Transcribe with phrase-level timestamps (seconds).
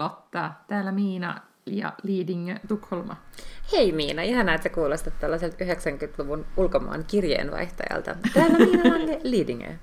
[0.00, 0.52] Lotta.
[0.68, 3.16] Täällä Miina ja Lidingö Tukholma.
[3.72, 8.16] Hei Miina, ihanaa, että sä kuulostat tällaiselta 90-luvun ulkomaan kirjeenvaihtajalta.
[8.34, 9.74] Täällä Miina Lange, Lidingö.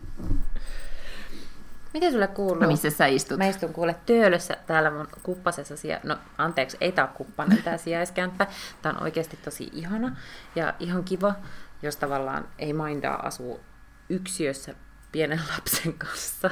[1.94, 2.62] Miten sulle kuuluu?
[2.64, 3.38] No missä sä istut?
[3.38, 6.00] Mä istun kuule töölössä täällä mun kuppasessa sija...
[6.04, 8.48] No anteeksi, ei tää ole kuppanen tää sijaiskämppä.
[8.82, 10.18] Tää on oikeasti tosi ihana
[10.56, 11.34] ja ihan kiva,
[11.82, 13.60] jos tavallaan ei mindaa asuu
[14.10, 14.74] yksiössä
[15.18, 16.50] pienen lapsen kanssa,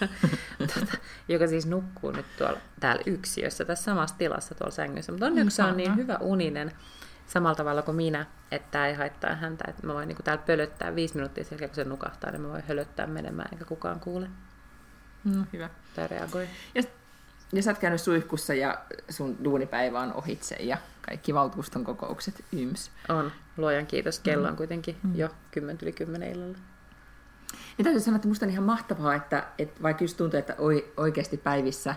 [0.74, 0.96] tota,
[1.28, 5.12] joka siis nukkuu nyt tuolla täällä yksiössä, tässä samassa tilassa tuolla sängyssä.
[5.12, 6.72] Mutta onneksi on niin hyvä uninen
[7.26, 9.64] samalla tavalla kuin minä, että tämä ei haittaa häntä.
[9.68, 12.64] Että mä voin niin täällä pölöttää viisi minuuttia sen kun se nukahtaa, niin mä voin
[12.68, 14.28] hölöttää menemään, eikä kukaan kuule.
[15.24, 15.70] No, hyvä.
[15.96, 16.48] Tai reagoi.
[16.74, 16.82] Ja,
[17.52, 18.78] ja sä oot käynyt suihkussa ja
[19.08, 22.90] sun duunipäivä on ohitse ja kaikki valtuuston kokoukset yms.
[23.08, 23.32] On.
[23.56, 24.20] Luojan kiitos.
[24.20, 25.16] Kello on kuitenkin mm.
[25.16, 26.58] jo 10 yli 10 illalla.
[27.78, 30.56] Ja täytyy sanoa, että musta on ihan mahtavaa, että, että vaikka just tuntuu, että
[30.96, 31.94] oikeasti päivissä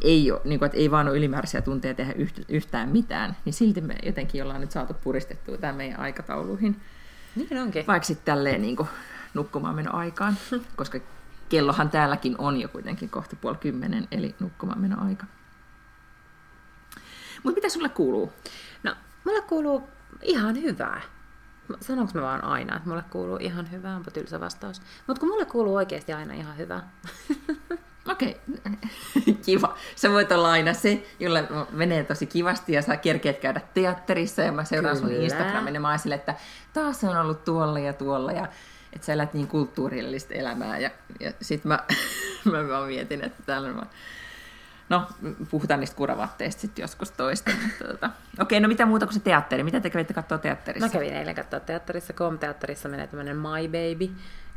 [0.00, 2.14] ei, ole, niin kuin, että ei vaan ole ylimääräisiä tunteja tehdä
[2.48, 6.80] yhtään mitään, niin silti me jotenkin ollaan nyt saatu puristettua tämä meidän aikatauluihin.
[7.36, 7.86] Niin onkin.
[7.86, 8.88] Vaikka sitten tälleen niin kuin,
[9.34, 10.36] nukkumaan meno aikaan,
[10.76, 10.98] koska
[11.48, 15.26] kellohan täälläkin on jo kuitenkin kohta puoli kymmenen, eli nukkumaan meno aika.
[17.42, 18.32] Mutta mitä sulle kuuluu?
[18.82, 19.88] No, mulle kuuluu
[20.22, 21.00] ihan hyvää.
[21.80, 24.82] Sanonko mä vaan aina, että mulle kuuluu ihan hyvä, onpa tylsä vastaus.
[25.06, 26.80] Mutta kun mulle kuuluu oikeasti aina ihan hyvä.
[28.12, 29.34] Okei, okay.
[29.46, 29.76] kiva.
[29.96, 34.52] Sä voit olla aina se, jolle menee tosi kivasti ja sä kerkeet käydä teatterissa ja
[34.52, 35.08] mä seuraan Kyllä.
[35.14, 36.34] sun Instagramin ja mä sille, että
[36.72, 38.48] taas on ollut tuolla ja tuolla ja
[38.92, 40.90] että sä elät niin kulttuurillista elämää ja,
[41.20, 41.78] ja sit mä,
[42.52, 43.86] mä vaan mietin, että täällä on
[44.92, 45.06] No,
[45.50, 47.50] puhutaan niistä kuravatteista sitten joskus toista.
[47.88, 48.10] tota.
[48.40, 49.62] Okei, no mitä muuta kuin se teatteri?
[49.62, 50.86] Mitä te kävitte katsoa teatterissa?
[50.86, 52.12] Mä kävin eilen katsoa teatterissa.
[52.12, 54.10] Com-teatterissa menee tämmöinen My Baby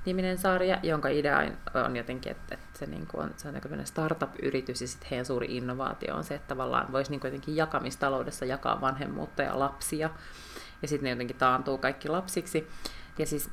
[0.06, 1.38] niminen sarja, jonka idea
[1.86, 5.58] on jotenkin, että, että se, niin on, se on tämmöinen startup-yritys ja sitten heidän suuri
[5.58, 10.10] innovaatio on se, että tavallaan voisi niin jotenkin jakamistaloudessa jakaa vanhemmuutta ja lapsia
[10.82, 12.68] ja sitten ne jotenkin taantuu kaikki lapsiksi.
[13.20, 13.50] Ja siis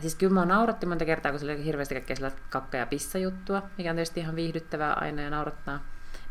[0.00, 3.90] Siis kyllä mä nauratti monta kertaa, kun se oli hirveästi kaikkea kakka- ja pissajuttua, mikä
[3.90, 5.80] on tietysti ihan viihdyttävää aina ja naurattaa.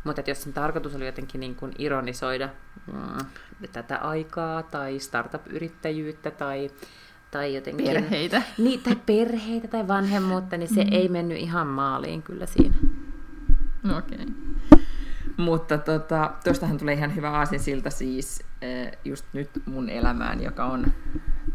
[0.05, 2.49] Mutta jos sen tarkoitus oli jotenkin niin kuin ironisoida
[2.93, 3.25] mm,
[3.71, 6.71] tätä aikaa tai startup-yrittäjyyttä tai,
[7.31, 7.85] tai jotenkin...
[7.85, 8.41] Perheitä.
[8.57, 10.89] Niin, tai perheitä tai vanhemmuutta, niin se mm.
[10.91, 12.75] ei mennyt ihan maaliin kyllä siinä.
[13.83, 14.17] No okei.
[14.17, 14.25] Okay.
[15.37, 20.93] Mutta tota, tuostahan tulee ihan hyvä aasinsilta siis eh, just nyt mun elämään, joka on,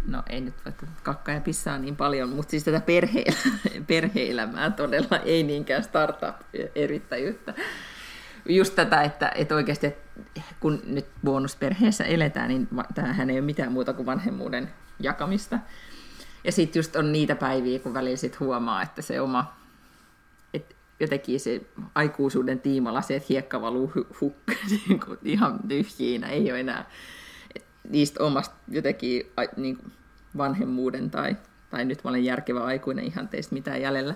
[0.06, 3.34] no ei nyt vaikka kakka ja pissaa niin paljon, mutta siis tätä perhe-
[3.88, 7.54] perhe-elämää todella, ei niinkään startup-erittäjyyttä
[8.48, 10.00] just tätä, että, että oikeasti, että
[10.60, 14.70] kun nyt bonusperheessä eletään, niin tämähän ei ole mitään muuta kuin vanhemmuuden
[15.00, 15.58] jakamista.
[16.44, 19.54] Ja sitten just on niitä päiviä, kun välillä sit huomaa, että se oma,
[20.54, 21.60] että jotenkin se
[21.94, 24.52] aikuisuuden tiimalla se, että hiekka valuu hukka,
[24.88, 26.90] niin kuin ihan tyhjiinä, ei ole enää
[27.88, 29.92] niistä omasta jotenkin niin
[30.36, 31.36] vanhemmuuden tai,
[31.70, 34.14] tai nyt mä olen järkevä aikuinen ihan teistä mitään jäljellä.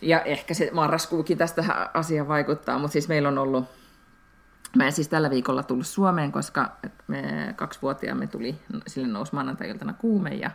[0.00, 3.64] Ja ehkä se marraskuukin tästä asia vaikuttaa, mutta siis meillä on ollut,
[4.76, 6.76] mä en siis tällä viikolla tullut Suomeen, koska
[7.08, 10.50] me kaksivuotiaamme tuli, sille nousi maanantai-iltana kuume ja,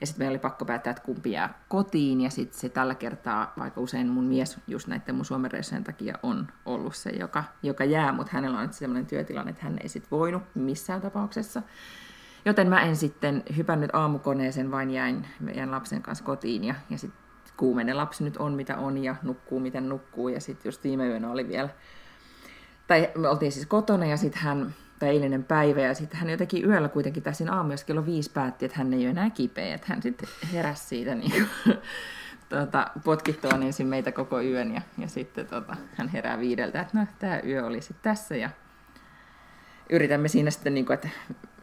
[0.00, 3.52] ja sitten meillä oli pakko päättää, että kumpi jää kotiin ja sitten se tällä kertaa,
[3.58, 5.50] vaikka usein mun mies just näiden mun Suomen
[5.84, 9.78] takia on ollut se, joka, joka jää, mutta hänellä on nyt sellainen työtilanne, että hän
[9.82, 11.62] ei sitten voinut missään tapauksessa.
[12.44, 17.19] Joten mä en sitten hypännyt aamukoneeseen, vain jäin meidän lapsen kanssa kotiin ja, ja sitten
[17.60, 20.28] kuumeinen lapsi nyt on mitä on ja nukkuu miten nukkuu.
[20.28, 21.68] Ja sitten just viime yönä oli vielä,
[22.86, 26.64] tai me oltiin siis kotona ja sitten hän, tai eilinen päivä, ja sitten hän jotenkin
[26.64, 29.86] yöllä kuitenkin tässä aamu, jos kello viisi päätti, että hän ei ole enää kipeä, että
[29.90, 31.76] hän sitten heräsi siitä niin kuin,
[32.48, 37.06] tuota, potkittua ensin meitä koko yön, ja, ja sitten tota, hän herää viideltä, että no,
[37.18, 38.50] tämä yö oli sitten tässä, ja
[39.90, 41.08] yritämme siinä sitten, niin kuin, että,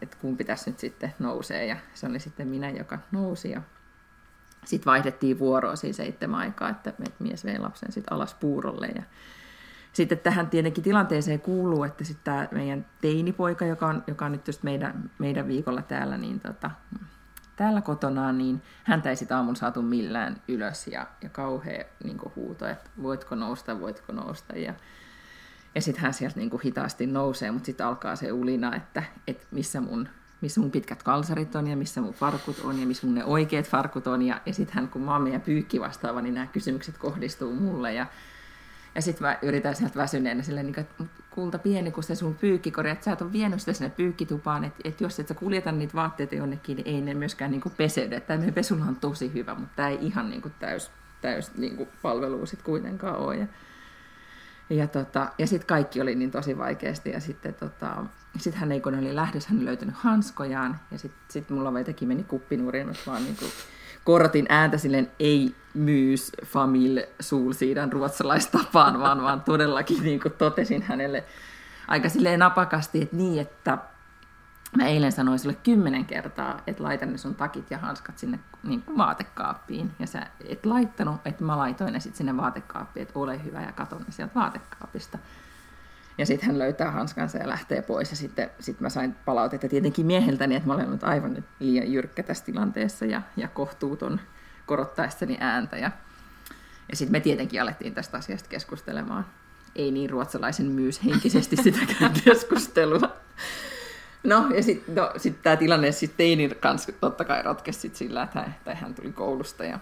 [0.01, 3.61] että tässä nyt sitten nousee, ja se oli sitten minä, joka nousi, ja
[4.67, 8.87] sitten vaihdettiin vuoroa siinä seitsemän aikaa, että mies vei lapsen sitten alas puurolle.
[8.87, 9.03] Ja
[9.93, 14.47] sitten tähän tietenkin tilanteeseen kuuluu, että sitten tämä meidän teinipoika, joka on, joka on nyt
[14.47, 16.71] just meidän, meidän viikolla täällä, niin tota,
[17.55, 22.67] täällä kotona, niin häntä ei sitten aamun saatu millään ylös ja, ja kauhea niin huuto,
[22.67, 24.57] että voitko nousta, voitko nousta.
[24.57, 24.73] Ja,
[25.75, 29.81] ja sitten hän sieltä niin hitaasti nousee, mutta sitten alkaa se ulina, että, että missä
[29.81, 30.09] mun
[30.41, 33.69] missä mun pitkät kalsarit on ja missä mun farkut on ja missä mun ne oikeat
[33.69, 34.21] farkut on.
[34.21, 37.93] Ja, ja sitten kun mä oon meidän pyykki vastaava, niin nämä kysymykset kohdistuu mulle.
[37.93, 38.05] Ja,
[38.95, 42.89] ja sitten mä yritän sieltä väsyneenä silleen, niin että kulta pieni, kun se sun pyykkikori,
[42.89, 45.93] että sä et ole vienyt sitä sinne pyykkitupaan, että, että jos et sä kuljeta niitä
[45.93, 48.19] vaatteita jonnekin, niin ei ne myöskään niin peseydy.
[48.19, 50.91] Tämä meidän pesulla on tosi hyvä, mutta tämä ei ihan niin kuin täys,
[51.21, 53.35] täys niin kuin palvelua sitten kuitenkaan ole.
[53.35, 53.47] Ja,
[54.69, 57.09] Ja, tota, ja sitten kaikki oli niin tosi vaikeasti.
[57.09, 58.05] Ja sitten tota,
[58.37, 60.79] sit hän ei, kun oli lähdössä, hän löytänyt hanskojaan.
[60.91, 63.51] Ja sitten sit mulla vetäkin meni kuppinurin, vaan niin kuin
[64.03, 71.23] korotin ääntä silleen ei myys famil suulsiidan ruotsalaistapaan, vaan, vaan todellakin niin kuin totesin hänelle
[71.87, 73.77] aika silleen napakasti, että niin, että
[74.75, 78.81] mä eilen sanoin sulle kymmenen kertaa, että laita ne sun takit ja hanskat sinne niin
[78.81, 79.91] kuin vaatekaappiin.
[79.99, 83.71] Ja sä et laittanut, että mä laitoin ne sitten sinne vaatekaappiin, että ole hyvä ja
[83.71, 85.17] katon ne sieltä vaatekaapista.
[86.17, 88.09] Ja sitten hän löytää hanskansa ja lähtee pois.
[88.09, 91.91] Ja sitten sit mä sain palautetta tietenkin mieheltäni, että mä olen ollut aivan nyt liian
[91.91, 94.19] jyrkkä tässä tilanteessa ja, ja kohtuuton
[94.65, 95.77] korottaessani ääntä.
[95.77, 95.91] Ja,
[96.89, 99.25] ja sitten me tietenkin alettiin tästä asiasta keskustelemaan.
[99.75, 103.17] Ei niin ruotsalaisen myys henkisesti sitäkään keskustelua.
[104.27, 108.23] No, ja sitten no, sit tämä tilanne sitten teinin kanssa totta kai ratkesi sit sillä,
[108.23, 109.79] että hän, että hän tuli koulusta ja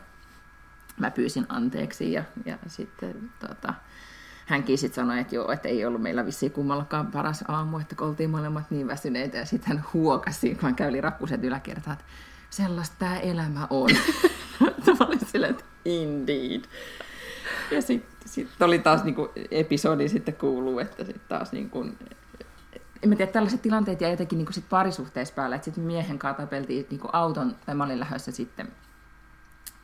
[1.00, 3.74] mä pyysin anteeksi ja, ja sitten tota,
[4.45, 8.30] hänkin sitten sanoi, että joo, että ei ollut meillä vissiin kummallakaan paras aamu, että oltiin
[8.30, 12.06] molemmat niin väsyneitä ja sitten hän huokasi, kun hän käy rakkuset yläkertaan, että
[12.50, 13.89] sellaista tämä elämä on.
[15.00, 16.62] mä olin silleen, että indeed.
[17.71, 21.86] Ja sitten sit oli taas niinku episodi sitten kuuluu, että sitten taas niinku,
[23.06, 26.42] en mä tiedä, tällaiset tilanteet ja jotenkin niin sit parisuhteessa päällä, että sitten miehen kanssa
[26.42, 28.68] tapeltiin niin auton, tai mä olin lähdössä sitten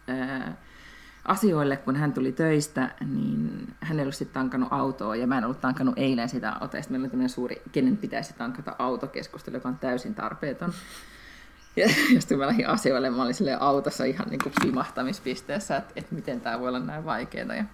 [0.08, 0.58] ää,
[1.26, 5.44] asioille, kun hän tuli töistä, niin hän ei ollut sitten tankannut autoa, ja mä en
[5.44, 9.80] ollut tankannut eilen sitä autoa, meillä oli tämmöinen suuri, kenen pitäisi tankata autokeskustelu, joka on
[9.80, 10.74] täysin tarpeeton.
[11.76, 11.90] Ja
[12.20, 16.60] sitten mä lähdin asioille, mä olin autossa ihan niin kuin pimahtamispisteessä, että, että miten tämä
[16.60, 17.56] voi olla näin vaikeaa.
[17.56, 17.66] Ja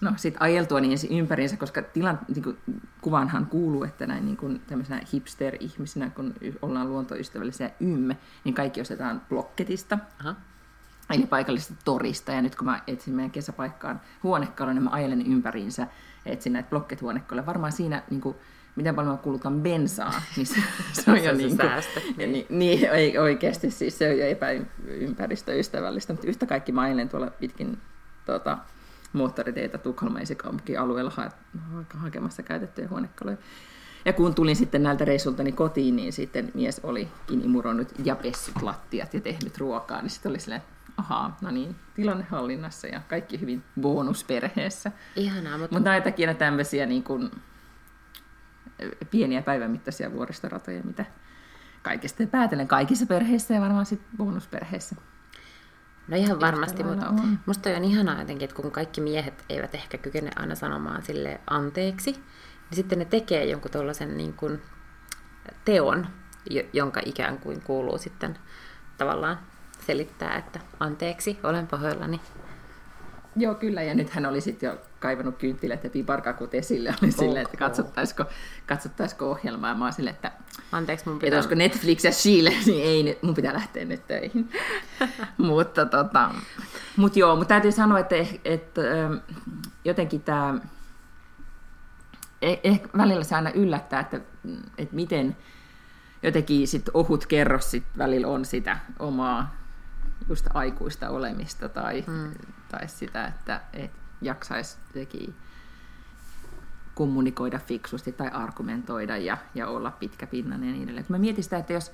[0.00, 2.58] no sitten ajeltua niin ympäriinsä, koska tilan, niin kuin,
[3.00, 9.22] kuvanhan kuuluu, että näin niin kuin tämmöisenä hipster-ihmisinä, kun ollaan luontoystävällisiä ymme, niin kaikki ostetaan
[9.28, 9.98] blokketista.
[10.20, 10.34] Aha.
[11.10, 12.32] Eli paikallisesta torista.
[12.32, 15.86] Ja nyt kun mä etsin meidän kesäpaikkaan huonekalon, niin mä ajelen ympäriinsä,
[16.26, 17.46] etsin näitä blokket huonekaluja.
[17.46, 18.36] Varmaan siinä niin kuin,
[18.76, 20.62] miten paljon mä kulutan bensaa, niin se,
[20.92, 21.70] se on jo niin, kuin,
[22.16, 22.32] niin.
[22.32, 27.30] niin, niin ei, oikeasti siis se on jo epäympäristöystävällistä, mutta yhtä kaikki mä ajelen tuolla
[27.30, 27.78] pitkin
[28.26, 28.58] tuota,
[29.12, 30.22] moottoriteitä Tukholman
[30.78, 31.30] alueella ha-
[31.88, 33.36] hakemassa käytettyjä huonekaluja.
[34.04, 39.14] Ja kun tulin sitten näiltä reissultani kotiin, niin sitten mies olikin imuronnut ja pessyt lattiat
[39.14, 40.62] ja tehnyt ruokaa, niin sitten oli silleen,
[40.96, 44.92] ahaa, no niin, tilanne hallinnassa ja kaikki hyvin bonusperheessä.
[45.16, 45.74] Ihanaa, mutta...
[45.74, 47.30] Mutta näitäkin tämmöisiä niin kuin,
[49.10, 51.04] pieniä päivämittaisia vuoristoratoja, mitä
[51.82, 54.96] kaikesta päätellen kaikissa perheissä ja varmaan sitten bonusperheissä.
[56.08, 57.38] No ihan varmasti, mutta on.
[57.46, 62.12] musta on ihanaa jotenkin, että kun kaikki miehet eivät ehkä kykene aina sanomaan sille anteeksi,
[62.12, 64.62] niin sitten ne tekee jonkun tuollaisen niin kuin
[65.64, 66.06] teon,
[66.72, 68.38] jonka ikään kuin kuuluu sitten
[68.98, 69.38] tavallaan
[69.86, 72.20] selittää, että anteeksi, olen pahoillani.
[73.36, 73.82] Joo, kyllä.
[73.82, 76.94] Ja nyt hän oli sitten jo kaivannut kynttilät ja piparkakut esille.
[77.02, 78.24] Oli silleen, että katsottaisiko,
[78.66, 79.74] katsottaisiko ohjelmaa.
[79.74, 80.32] Mä silleen, että,
[80.72, 81.26] Anteeksi, mun pitää...
[81.28, 84.52] että olisiko Netflix ja Chile, niin ei, mun pitää lähteä nyt töihin.
[85.38, 86.34] mutta tota,
[86.96, 89.14] mut joo, mutta täytyy sanoa, että, että ähm,
[89.84, 90.54] jotenkin tämä
[92.42, 94.20] eh, ehkä välillä se aina yllättää, että,
[94.78, 95.36] että miten
[96.22, 99.57] jotenkin sit ohut kerros sit välillä on sitä omaa
[100.28, 102.32] just aikuista olemista tai, mm.
[102.70, 103.90] tai sitä, että et
[104.22, 105.34] jaksaisi jotenkin
[106.94, 111.06] kommunikoida fiksusti tai argumentoida ja, ja olla pitkäpinnainen ja niin edelleen.
[111.08, 111.92] Mä mietin sitä, että jos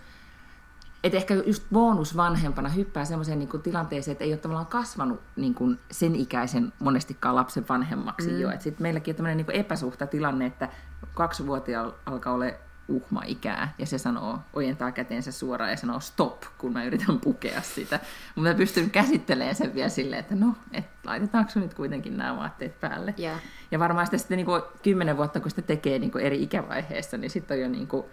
[1.04, 5.80] et ehkä just bonusvanhempana hyppää semmoiseen niin tilanteeseen, että ei ole tavallaan kasvanut niin kuin
[5.90, 8.40] sen ikäisen monestikaan lapsen vanhemmaksi mm.
[8.40, 8.50] jo.
[8.50, 10.68] Sitten meilläkin on tämmöinen niin epäsuhta tilanne, että
[11.14, 12.44] kaksivuotiaalla alkaa olla
[12.88, 18.00] uhma-ikää, ja se sanoo, ojentaa käteensä suoraan ja sanoo stop, kun mä yritän pukea sitä.
[18.34, 22.80] Mutta mä pystyn käsittelemään sen vielä silleen, että no, et laitetaanko nyt kuitenkin nämä vaatteet
[22.80, 23.14] päälle.
[23.18, 23.40] Yeah.
[23.70, 27.16] Ja varmaan sitä sitten niin kuin kymmenen vuotta, kun sitä tekee niin kuin eri ikävaiheessa,
[27.16, 28.06] niin sitten on jo niin kuin,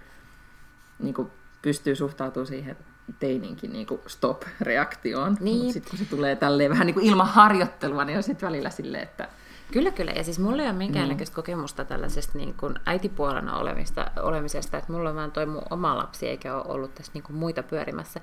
[0.99, 2.77] niin kuin pystyy suhtautumaan siihen
[3.19, 5.37] teininkin niin kuin stop-reaktioon.
[5.39, 5.73] Niin.
[5.73, 9.03] Sitten kun se tulee tälleen vähän niin kuin ilman harjoittelua, niin on sitten välillä silleen,
[9.03, 9.27] että
[9.71, 10.11] Kyllä, kyllä.
[10.11, 11.35] Ja siis mulla ei ole minkäännäköistä mm.
[11.35, 16.27] kokemusta tällaisesta niin kuin äitipuolena olemista, olemisesta, että mulla on vaan toi mun oma lapsi,
[16.27, 18.21] eikä ole ollut tässä niin kuin muita pyörimässä.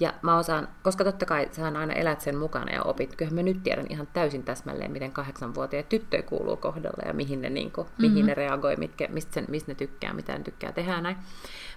[0.00, 3.16] Ja mä osaan, koska totta kai saan aina elät sen mukana ja opit.
[3.16, 7.50] Kyllähän mä nyt tiedän ihan täysin täsmälleen, miten kahdeksanvuotiaat tyttöjä kuuluu kohdalla ja mihin ne,
[7.50, 8.06] niin kuin, mm-hmm.
[8.06, 11.16] mihin ne reagoi, mitkä, mistä, sen, mistä ne tykkää, mitä ne tykkää tehdä näin.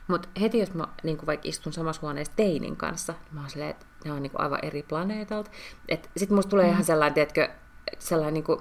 [0.07, 3.49] Mutta heti jos mä niin kuin vaikka istun samassa huoneessa teinin kanssa, niin mä oon
[3.49, 5.51] silleen, että ne on niin kuin aivan eri planeetalta.
[6.17, 6.73] Sitten musta tulee mm-hmm.
[6.73, 7.49] ihan sellainen, tiedätkö,
[7.99, 8.59] sellainen niin kuin,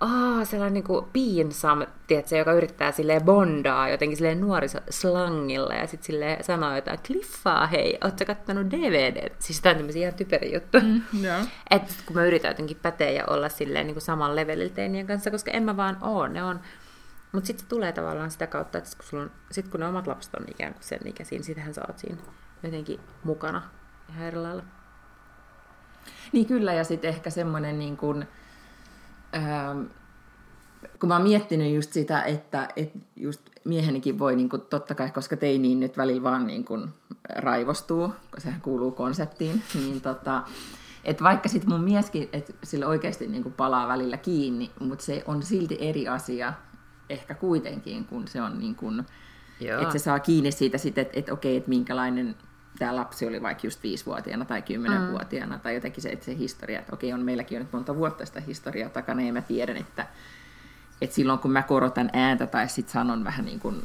[0.00, 6.06] aa, sellainen niin kuin piinsam, tiedätkö, joka yrittää silleen bondaa jotenkin silleen nuorisoslangilla ja sitten
[6.06, 9.32] silleen sanoo jotain, kliffaa, hei, ootko kattonut DVD?
[9.38, 10.82] Siis tämä on tämmöisiä ihan typeriä juttuja.
[10.82, 11.48] Mm, yeah.
[11.70, 15.30] Että kun mä yritän jotenkin päteä ja olla silleen niin kuin saman levelillä teinien kanssa,
[15.30, 16.60] koska en mä vaan oo, ne on
[17.32, 20.34] mutta sitten se tulee tavallaan sitä kautta, että kun, on, sit kun ne omat lapset
[20.34, 22.20] on ikään kuin sen ikäisiä, niin sitähän sä oot siinä
[22.62, 23.62] jotenkin mukana
[24.08, 24.62] ihan eri lailla.
[26.32, 28.28] Niin kyllä, ja sitten ehkä semmoinen niin kuin,
[29.36, 29.84] ähm,
[31.00, 35.10] kun mä oon miettinyt just sitä, että, että just miehenikin voi niin kuin, totta kai,
[35.10, 36.88] koska teiniin nyt välillä vaan niin kuin,
[37.36, 40.42] raivostuu, kun sehän kuuluu konseptiin, niin tota,
[41.04, 45.24] että vaikka sitten mun mieskin, että sille oikeasti niin kuin palaa välillä kiinni, mutta se
[45.26, 46.52] on silti eri asia
[47.08, 49.04] ehkä kuitenkin, kun se on niin kuin,
[49.80, 52.36] että se saa kiinni siitä sitten, että, että okei, että minkälainen
[52.78, 55.60] tämä lapsi oli vaikka just viisivuotiaana tai kymmenenvuotiaana mm.
[55.60, 58.40] tai jotenkin se, että se historia, että okei, on meilläkin on nyt monta vuotta sitä
[58.40, 60.06] historiaa takana ja mä tiedän, että,
[61.00, 63.82] että silloin kun mä korotan ääntä tai sitten sanon vähän niin kuin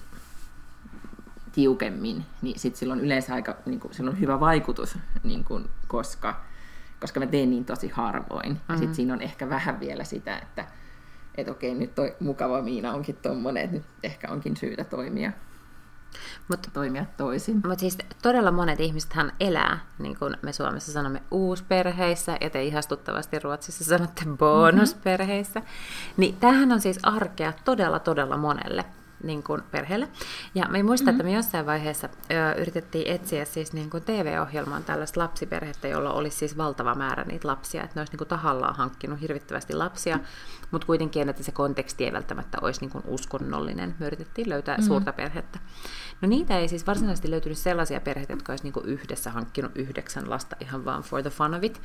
[1.51, 6.41] tiukemmin, niin sitten silloin yleensä aika, niin kuin, silloin on hyvä vaikutus, niin kuin, koska,
[6.99, 8.49] koska mä teen niin tosi harvoin.
[8.49, 8.73] Mm-hmm.
[8.73, 10.65] Ja sitten siinä on ehkä vähän vielä sitä, että
[11.35, 15.31] että okei, nyt toi mukava Miina onkin tommonen, että nyt ehkä onkin syytä toimia
[16.51, 17.55] mutta toimia toisin.
[17.55, 23.39] Mutta siis todella monet ihmisethän elää, niin kuin me Suomessa sanomme, uusperheissä, ja te ihastuttavasti
[23.39, 25.59] Ruotsissa sanotte bonusperheissä.
[25.59, 26.13] Mm-hmm.
[26.17, 28.85] Niin tämähän on siis arkea todella, todella monelle
[29.23, 30.07] niin kuin perheelle.
[30.55, 31.19] Ja me muistan, mm-hmm.
[31.19, 36.37] että me jossain vaiheessa ö, yritettiin etsiä siis niin kuin TV-ohjelmaan tällaista lapsiperhettä, jolla olisi
[36.37, 40.19] siis valtava määrä niitä lapsia, että ne olisi niin kuin tahallaan hankkinut hirvittävästi lapsia,
[40.71, 43.95] mutta kuitenkin, että se konteksti ei välttämättä olisi niin kuin uskonnollinen.
[43.99, 44.87] Me yritettiin löytää mm-hmm.
[44.87, 45.59] suurta perhettä.
[46.21, 50.29] No niitä ei siis varsinaisesti löytynyt sellaisia perheitä, jotka olisi niin kuin yhdessä hankkinut yhdeksän
[50.29, 51.81] lasta ihan vaan for the fun of it,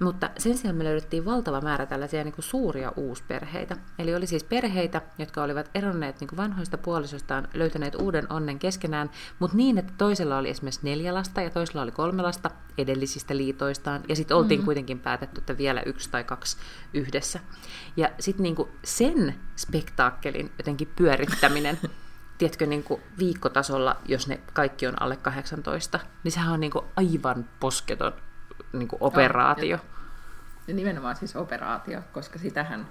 [0.00, 3.76] mutta sen sijaan me löydettiin valtava määrä tällaisia niin kuin suuria uusperheitä.
[3.98, 9.10] Eli oli siis perheitä, jotka olivat eronneet niin kuin vanhoista puolisostaan, löytäneet uuden onnen keskenään,
[9.38, 14.02] mutta niin, että toisella oli esimerkiksi neljä lasta ja toisella oli kolme lasta edellisistä liitoistaan.
[14.08, 14.64] Ja sitten oltiin mm-hmm.
[14.64, 16.56] kuitenkin päätetty, että vielä yksi tai kaksi
[16.94, 17.40] yhdessä.
[17.96, 21.78] Ja sitten niin sen spektaakkelin jotenkin pyörittäminen
[22.38, 26.84] tiedätkö, niin kuin viikkotasolla, jos ne kaikki on alle 18, niin sehän on niin kuin
[26.96, 28.12] aivan posketon
[28.78, 29.76] niin kuin operaatio.
[29.76, 29.78] Ja,
[30.66, 32.86] ja nimenomaan siis operaatio, koska sitähän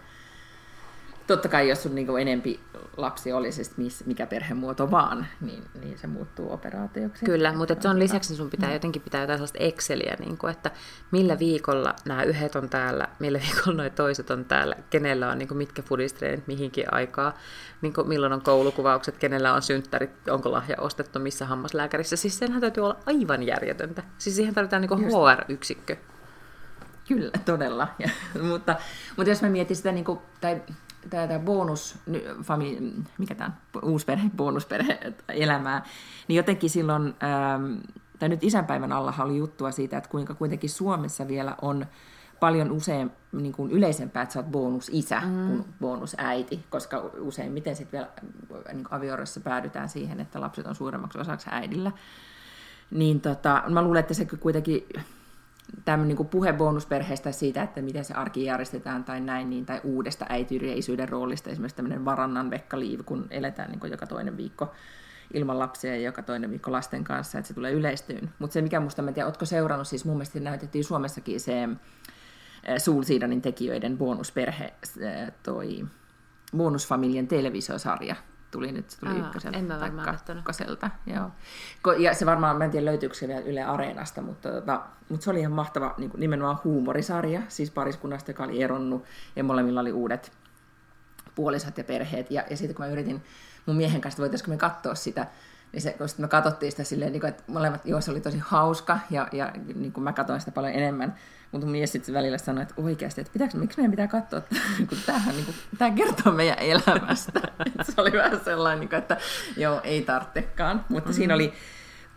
[1.27, 2.59] totta kai jos sun niin enempi
[2.97, 7.25] lapsi olisi, siis mikä perhemuoto vaan, niin, niin se muuttuu operaatioksi.
[7.25, 8.73] Kyllä, mutta se on lisäksi sun pitää mm.
[8.73, 10.71] jotenkin pitää jotain sellaista Exceliä, niin kuin, että
[11.11, 15.47] millä viikolla nämä yhdet on täällä, millä viikolla nuo toiset on täällä, kenellä on niin
[15.47, 17.33] kuin, mitkä fudistreenit mihinkin aikaa,
[17.81, 22.15] niin kuin, milloin on koulukuvaukset, kenellä on synttärit, onko lahja ostettu missä hammaslääkärissä.
[22.15, 24.03] Siis senhän täytyy olla aivan järjetöntä.
[24.17, 25.95] Siis siihen tarvitaan niin HR-yksikkö.
[27.07, 27.87] Kyllä, todella.
[27.99, 28.09] Ja,
[28.49, 28.75] mutta,
[29.17, 30.61] mutta jos mä mietin sitä, niin kuin, tai
[31.09, 31.97] tätä bonus,
[32.43, 33.51] fami, mikä tämä
[33.83, 35.85] uusperhe, bonusperhe elämää,
[36.27, 37.73] niin jotenkin silloin, ähm,
[38.19, 41.85] tai nyt isänpäivän alla oli juttua siitä, että kuinka kuitenkin Suomessa vielä on
[42.39, 45.47] paljon usein niin kuin yleisempää, että sä oot bonusisä mm.
[45.47, 48.11] kuin bonusäiti, koska useimmiten sitten vielä
[48.73, 51.91] niin aviorossa päädytään siihen, että lapset on suuremmaksi osaksi äidillä.
[52.91, 54.87] Niin tota, mä luulen, että se kuitenkin
[55.85, 60.25] tämmöinen niin puhe bonusperheestä siitä, että miten se arki järjestetään tai näin, niin, tai uudesta
[60.29, 64.71] äitiyden ja isyyden roolista, esimerkiksi tämmöinen varannan vekkaliivi, kun eletään niin joka toinen viikko
[65.33, 68.29] ilman lapsia ja joka toinen viikko lasten kanssa, että se tulee yleistyyn.
[68.39, 71.69] Mutta se, mikä musta, mä en tiedä, ootko seurannut, siis mun mielestä näytettiin Suomessakin se
[72.77, 74.73] Suulsiidanin tekijöiden bonusperhe,
[75.43, 75.85] toi
[76.57, 78.15] bonusfamilien televisiosarja,
[78.53, 80.89] tuli nyt, se tuli Aa, ykköseltä en mä tai kakkoselta.
[81.05, 81.31] Joo.
[81.97, 85.29] Ja se varmaan, mä en tiedä löytyykö se vielä Yle Areenasta, mutta, tota, mutta se
[85.29, 89.03] oli ihan mahtava niin kuin nimenomaan huumorisarja, siis pariskunnasta, joka oli eronnut
[89.35, 90.31] ja molemmilla oli uudet
[91.35, 92.31] puolisot ja perheet.
[92.31, 93.23] Ja, ja sitten kun mä yritin
[93.65, 95.27] mun miehen kanssa, että voitaisiinko me katsoa sitä,
[95.71, 98.37] niin se, kun me katsottiin sitä silleen, niin kuin, että molemmat, joo, se oli tosi
[98.45, 101.15] hauska ja, ja niin kuin mä katsoin sitä paljon enemmän,
[101.53, 104.41] mutta mies sitten välillä sanoi, että oikeasti, että pitääkö, miksi meidän pitää katsoa,
[104.89, 107.41] kun tämähän niin kuin, tämä kertoo meidän elämästä.
[107.83, 109.17] se oli vähän sellainen, niin kuin, että
[109.57, 110.85] joo, ei tarvitsekaan.
[110.89, 111.13] Mutta mm-hmm.
[111.13, 111.53] siinä oli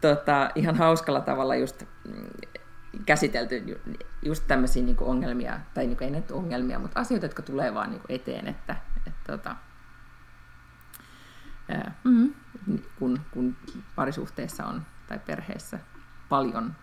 [0.01, 2.27] tota, ihan hauskalla tavalla just mm,
[3.07, 3.81] käsitelty
[4.23, 7.75] just tämmöisiä niin kuin ongelmia, tai niin kuin, ei nyt ongelmia, mutta asioita, jotka tulee
[7.75, 8.77] vaan niin kuin eteen, että,
[9.07, 9.57] että tota,
[11.69, 12.35] ää, mm-hmm.
[12.99, 13.57] kun, kun
[13.95, 15.79] parisuhteessa on tai perheessä
[16.29, 16.75] paljon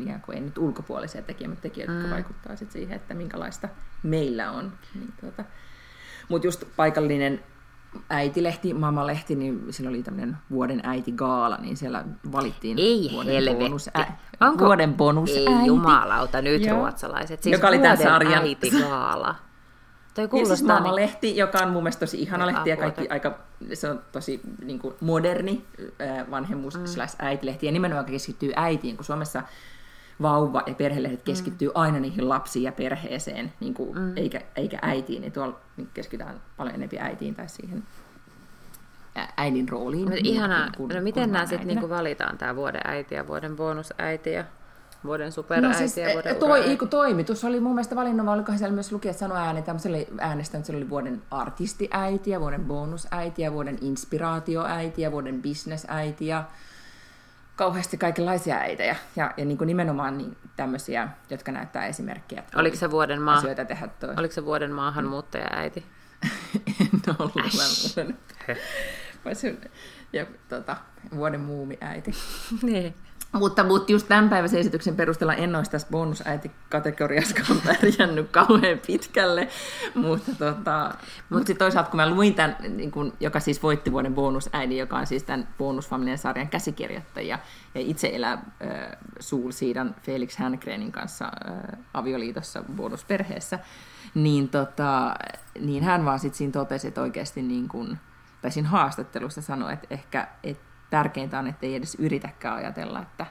[0.00, 1.98] ikään kuin ei nyt ulkopuolisia tekijöitä, mutta tekijöitä, mm.
[1.98, 3.68] jotka vaikuttaa sit siihen, että minkälaista
[4.02, 4.72] meillä on.
[4.94, 5.44] Niin tuota.
[6.28, 7.40] Mutta just paikallinen
[8.10, 13.64] äitilehti, mamalehti, niin siellä oli tämmöinen vuoden äitigaala, niin siellä valittiin Ei vuoden helvetti.
[13.64, 14.06] bonus, ä,
[14.40, 14.64] Onko?
[14.64, 16.76] vuoden bonus Ei jumalauta, nyt Joo.
[16.76, 17.42] ruotsalaiset.
[17.42, 18.42] Siis Joka oli tämän sarjan.
[18.42, 19.34] äitigaala.
[20.14, 20.56] Toi siis kuulostaa...
[20.56, 23.38] Niin, Mamma-lehti, joka on mun mielestä tosi ihana lehti ja kaikki aika,
[23.74, 25.64] se on tosi niin kuin moderni
[26.30, 26.86] vanhemmuus mm.
[26.86, 29.42] slash äitilehti ja nimenomaan keskittyy äitiin, kun Suomessa
[30.22, 34.16] vauva- ja perhelehdet keskittyy aina niihin lapsiin ja perheeseen, niin kuin, mm.
[34.16, 37.82] eikä, eikä äitiin, niin tuolla niin keskitytään paljon enemmän äitiin tai siihen
[39.36, 40.02] äidin rooliin.
[40.02, 40.70] Mutta ihanaa.
[40.76, 44.44] kuin- no kuin miten nämä sitten niinku valitaan, tämä vuoden äiti ja vuoden bonusäiti ja
[45.04, 46.76] vuoden superäiti No siis, ja vuoden eh, toi, uraäiti?
[46.76, 50.66] kun toimitus oli mun mielestä valinnut, vai olikohan siellä myös lukijat sanoi ääni, tämmöiselle äänestänyt,
[50.66, 56.44] siellä oli vuoden artistiäiti ja vuoden bonusäiti ja vuoden inspiraatioäiti ja vuoden bisnesäiti ja
[57.56, 58.96] kauheasti kaikenlaisia äitejä.
[59.16, 62.42] Ja, ja niin kuin nimenomaan niin tämmöisiä, jotka näyttää esimerkkiä.
[62.54, 63.36] Oliko se vuoden, maa...
[63.36, 64.14] asioita tehdä toi.
[64.16, 65.86] Oliko se vuoden maahanmuuttaja-äiti?
[66.80, 67.34] en ollut,
[69.24, 69.54] mä se-
[70.12, 70.76] Ja tota,
[71.16, 72.10] vuoden muumiäiti.
[72.62, 72.94] niin.
[73.32, 79.48] Mutta, mutta just tämän päiväisen esityksen perusteella en olisi tässä bonusäiti-kategoriassakaan pärjännyt kauhean pitkälle.
[79.94, 80.94] Mutta tota,
[81.30, 84.98] mut sitten toisaalta kun mä luin tämän, niin kun, joka siis voitti vuoden bonusäidin, joka
[84.98, 87.38] on siis tämän bonusfamilien sarjan käsikirjoittaja,
[87.74, 88.40] ja itse elää äh,
[89.20, 93.58] Suulsiidan Felix Hängrenin kanssa äh, avioliitossa bonusperheessä,
[94.14, 95.14] niin, tota,
[95.60, 97.98] niin hän vaan sitten siinä totesi, että oikeasti niin kun,
[98.42, 103.26] tai siinä haastattelussa sanoi, että ehkä että tärkeintä on, että ei edes yritäkään ajatella, että,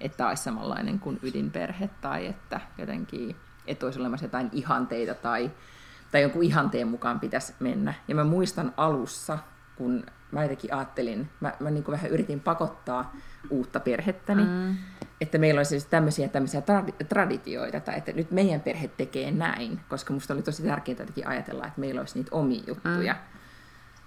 [0.00, 5.50] että olisi samanlainen kuin ydinperhe tai että jotenkin, että olisi olemassa jotain ihanteita tai,
[6.12, 7.94] tai jonkun ihanteen mukaan pitäisi mennä.
[8.08, 9.38] Ja mä muistan alussa,
[9.76, 13.16] kun mä jotenkin ajattelin, mä, mä niin kuin vähän yritin pakottaa
[13.50, 14.76] uutta perhettäni, mm.
[15.20, 19.80] että meillä olisi siis tämmöisiä, tämmöisiä tradi- traditioita, tai että nyt meidän perhe tekee näin,
[19.88, 23.12] koska musta oli tosi tärkeää jotenkin ajatella, että meillä olisi niitä omia juttuja.
[23.12, 23.39] Mm.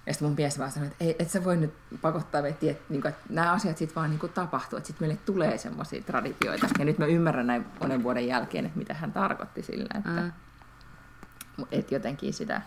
[0.06, 2.84] Ja sitten mun mies vaan sanoi, että ei, et sä voi nyt pakottaa meitä, että,
[2.90, 6.68] niin että nämä asiat sitten vaan niin tapahtuu, että sitten meille tulee semmoisia traditioita.
[6.80, 10.32] Ja nyt mä ymmärrän näin monen vuoden jälkeen, että mitä hän tarkoitti sillä, että, mm.
[11.72, 12.62] että jotenkin sitä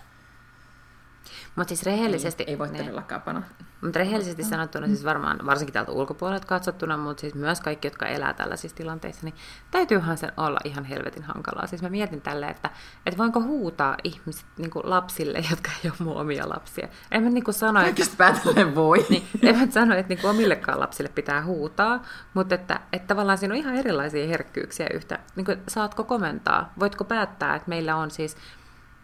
[1.56, 2.42] Mutta siis rehellisesti...
[2.42, 2.84] ei, ei voi niin.
[2.84, 3.42] todellakaan panna.
[3.80, 8.34] Mutta rehellisesti sanottuna, siis varmaan, varsinkin täältä ulkopuolelta katsottuna, mutta siis myös kaikki, jotka elää
[8.34, 9.34] tällaisissa tilanteissa, niin
[9.70, 11.66] täytyyhän sen olla ihan helvetin hankalaa.
[11.66, 12.70] Siis mä mietin tälle, että,
[13.06, 16.88] että voinko huutaa ihmiset niin lapsille, jotka ei ole mun omia lapsia.
[17.10, 19.06] En mä niin sano, että, Kaikista päätellen voi.
[19.08, 22.02] niin, en mä sano, että niin omillekaan lapsille pitää huutaa,
[22.34, 25.18] mutta että, että tavallaan siinä on ihan erilaisia herkkyyksiä yhtä.
[25.36, 26.72] Niin kuin, saatko komentaa?
[26.80, 28.36] Voitko päättää, että meillä on siis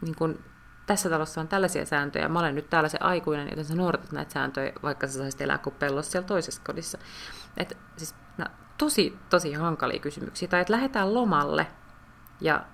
[0.01, 0.39] niin kuin,
[0.87, 4.33] tässä talossa on tällaisia sääntöjä, mä olen nyt täällä se aikuinen, joten sä noudatat näitä
[4.33, 6.99] sääntöjä, vaikka sä saisit elää kuin pellossa siellä toisessa kodissa.
[7.57, 8.47] Et, siis, no,
[8.79, 10.49] tosi, tosi hankalia kysymyksiä.
[10.49, 11.67] Tai että lähdetään lomalle
[12.41, 12.65] ja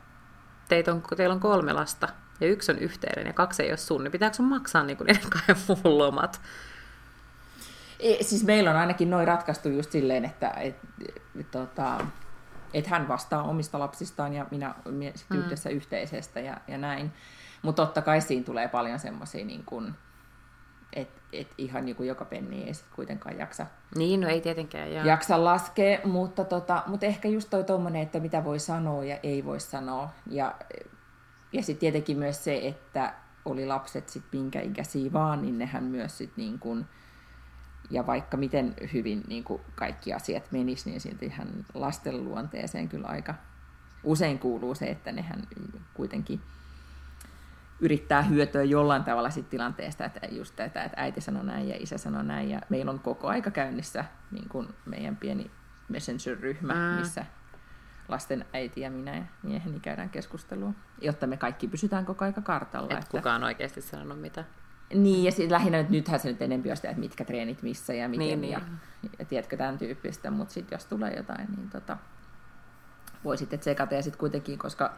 [0.69, 2.09] teitä on, teillä on kolme lasta
[2.41, 5.09] ja yksi on yhteinen ja kaksi ei ole sun, niin pitääkö sun maksaa niin kuin
[5.31, 6.41] kahden muun lomat?
[8.01, 10.77] E, siis meillä on ainakin noin ratkaistu just silleen, että et,
[11.41, 12.07] et, tota,
[12.75, 15.45] et hän vastaa omista lapsistaan ja minä me sitten mm.
[15.45, 17.13] yhdessä yhteisestä ja, ja näin.
[17.63, 19.65] Mutta totta kai siinä tulee paljon semmoisia, niin
[20.93, 23.67] että et ihan niin kuin joka penni ei sit kuitenkaan jaksa,
[23.97, 24.93] Niin, no ei tietenkään.
[24.93, 25.05] Joo.
[25.05, 29.45] jaksa laskea, mutta, tota, mutta ehkä just toi tommonen, että mitä voi sanoa ja ei
[29.45, 30.11] voi sanoa.
[30.27, 30.55] Ja,
[31.53, 36.19] ja sitten tietenkin myös se, että oli lapset sitten minkä ikäisiä vaan, niin nehän myös
[36.19, 36.87] sit niin kuin,
[37.91, 43.35] ja vaikka miten hyvin niin kuin kaikki asiat menis, niin siltihän lasten luonteeseen kyllä aika
[44.05, 45.43] usein kuuluu se, että nehän
[45.95, 46.41] kuitenkin
[47.81, 51.99] yrittää hyötyä jollain tavalla siitä tilanteesta, että just tätä, että äiti sanoi näin ja isä
[51.99, 55.51] sanoi näin, ja meillä on koko aika käynnissä niin kuin meidän pieni
[55.89, 56.99] messenger-ryhmä, Mm.
[57.01, 57.25] missä
[58.09, 62.99] lasten äiti ja minä ja mieheni käydään keskustelua, jotta me kaikki pysytään koko aika kartalla.
[62.99, 64.45] Et kukaan oikeasti sanonut mitä.
[64.95, 67.95] Niin, ja sitten lähinnä nyt, nythän se nyt enemmän on sitä, että mitkä treenit missä
[67.95, 68.59] ja miten, Niin, niin, ja,
[69.03, 69.13] niin.
[69.19, 71.97] ja tiedätkö tämän tyyppistä, mutta sitten jos tulee jotain, niin tota,
[73.25, 74.95] voi sitten tsekata, ja sitten kuitenkin, koska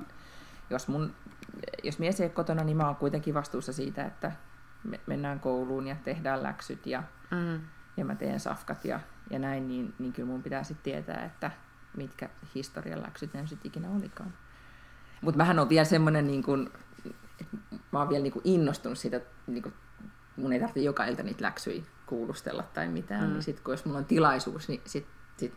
[0.70, 1.14] jos, mun,
[1.82, 4.32] jos mies ei ole kotona, niin mä oon kuitenkin vastuussa siitä, että
[4.84, 7.60] me mennään kouluun ja tehdään läksyt ja, Mm.
[7.96, 11.50] ja mä teen safkat ja, ja näin, niin, niin kyllä mun pitää sitten tietää, että
[11.96, 14.32] mitkä historian läksyt ne sitten ikinä olikaan.
[15.20, 16.70] Mutta mähän on vielä semmoinen, niin kun,
[17.92, 19.72] mä oon vielä niin kun innostunut siitä, niin kun,
[20.36, 23.26] mun ei tarvitse joka ilta niitä läksyjä kuulustella tai mitään, Mm.
[23.26, 23.32] mm.
[23.32, 25.06] niin sitten kun jos mulla on tilaisuus, niin sit,
[25.36, 25.54] sit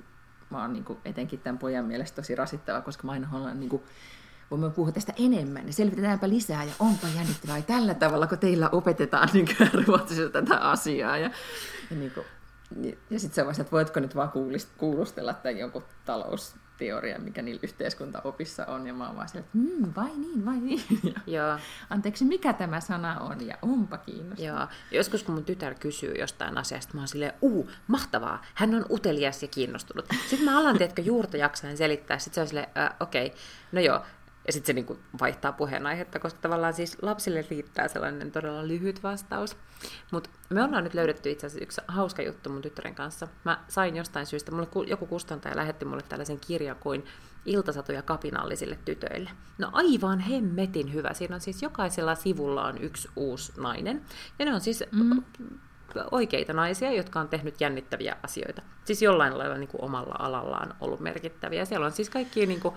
[0.49, 3.69] mä oon niin kun, etenkin tämän pojan mielestä tosi rasittava, koska mä aina haluan niin
[3.69, 3.83] kun,
[4.61, 9.29] voimme puhua tästä enemmän selvitetäänpä lisää ja onpa jännittävää ja tällä tavalla, kun teillä opetetaan
[9.33, 9.47] niin
[9.87, 11.17] ruotsissa tätä asiaa.
[11.17, 11.31] Ja,
[11.89, 12.25] ja, niin kuin,
[13.09, 18.65] ja sitten se että voitko nyt vaan kuulist- kuulustella tämän jonkun talousteoria, mikä niillä yhteiskuntaopissa
[18.65, 18.87] on.
[18.87, 20.81] Ja mä oon vaan sillä, että mmm, vai niin, vai niin.
[21.03, 21.59] Ja, Joo.
[21.89, 24.59] anteeksi, mikä tämä sana on ja onpa kiinnostavaa.
[24.59, 24.67] Joo.
[24.91, 29.41] Joskus kun mun tytär kysyy jostain asiasta, mä oon silleen, uu, mahtavaa, hän on utelias
[29.41, 30.05] ja kiinnostunut.
[30.27, 33.37] Sitten mä alan, tiedätkö, juurta jaksain selittää, sitten se on silleen, äh, okei, okay,
[33.71, 34.01] no joo,
[34.47, 39.03] ja sitten se niin kuin vaihtaa puheenaihetta, koska tavallaan siis lapsille riittää sellainen todella lyhyt
[39.03, 39.57] vastaus.
[40.11, 43.27] Mutta me ollaan nyt löydetty itse asiassa yksi hauska juttu mun tyttären kanssa.
[43.43, 47.05] Mä sain jostain syystä, mulle joku kustantaja lähetti mulle tällaisen kirjan kuin
[47.45, 49.29] Iltasatuja kapinallisille tytöille.
[49.57, 51.13] No aivan hemmetin hyvä.
[51.13, 54.01] Siinä on siis jokaisella sivulla on yksi uusi nainen.
[54.39, 55.23] Ja ne on siis mm
[56.11, 58.61] oikeita naisia, jotka on tehnyt jännittäviä asioita.
[58.85, 61.65] Siis jollain lailla niin kuin omalla alallaan ollut merkittäviä.
[61.65, 62.75] Siellä on siis kaikki niin kuin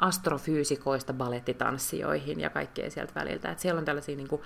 [0.00, 3.50] astrofyysikoista balettitanssijoihin ja kaikkea sieltä väliltä.
[3.50, 4.42] Et siellä on tällaisia, niin kuin,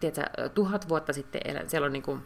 [0.00, 2.22] tiedätkö, tuhat vuotta sitten, siellä on niin kuin,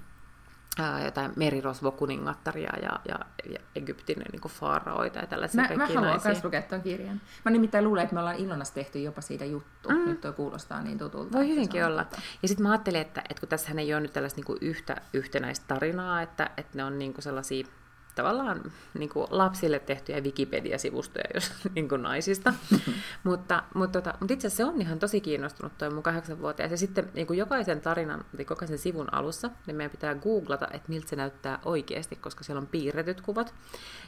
[0.79, 3.19] ää, jotain merirosvokuningattaria ja, ja,
[3.53, 7.21] ja Egyptin niin kuin faaraoita ja tällaisia Mä, mä haluan myös lukea tuon kirjan.
[7.45, 9.89] Mä nimittäin luulen, että me ollaan Ilonas tehty jopa siitä juttu.
[9.89, 10.09] Mm.
[10.09, 11.39] Nyt toi kuulostaa niin tutulta.
[11.39, 12.05] Voi hyvinkin olla.
[12.05, 12.23] Tota...
[12.43, 14.97] Ja sitten mä ajattelin, että, että kun tässä ei ole nyt tällaista niin kuin yhtä
[15.13, 17.67] yhtenäistä tarinaa, että, että ne on niin kuin sellaisia
[18.17, 22.55] tavallaan niin kuin lapsille tehtyjä Wikipedia-sivustoja jos, niin kuin naisista.
[23.25, 26.71] mutta, mutta, tota, mutta itse asiassa se on ihan tosi kiinnostunut tuo mun kahdeksanvuotias.
[26.71, 30.89] Ja sitten niin kuin jokaisen tarinan, tai jokaisen sivun alussa, niin meidän pitää googlata, että
[30.89, 33.55] miltä se näyttää oikeasti, koska siellä on piirretyt kuvat.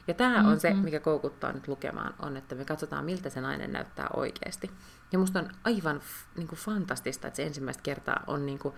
[0.07, 0.53] Ja tämä mm-hmm.
[0.53, 0.85] on se, mm-hmm.
[0.85, 4.71] mikä koukuttaa nyt lukemaan, on, että me katsotaan, miltä se nainen näyttää oikeasti.
[5.13, 6.01] Ja musta on aivan
[6.37, 8.75] niin kuin fantastista, että se ensimmäistä kertaa on niin kuin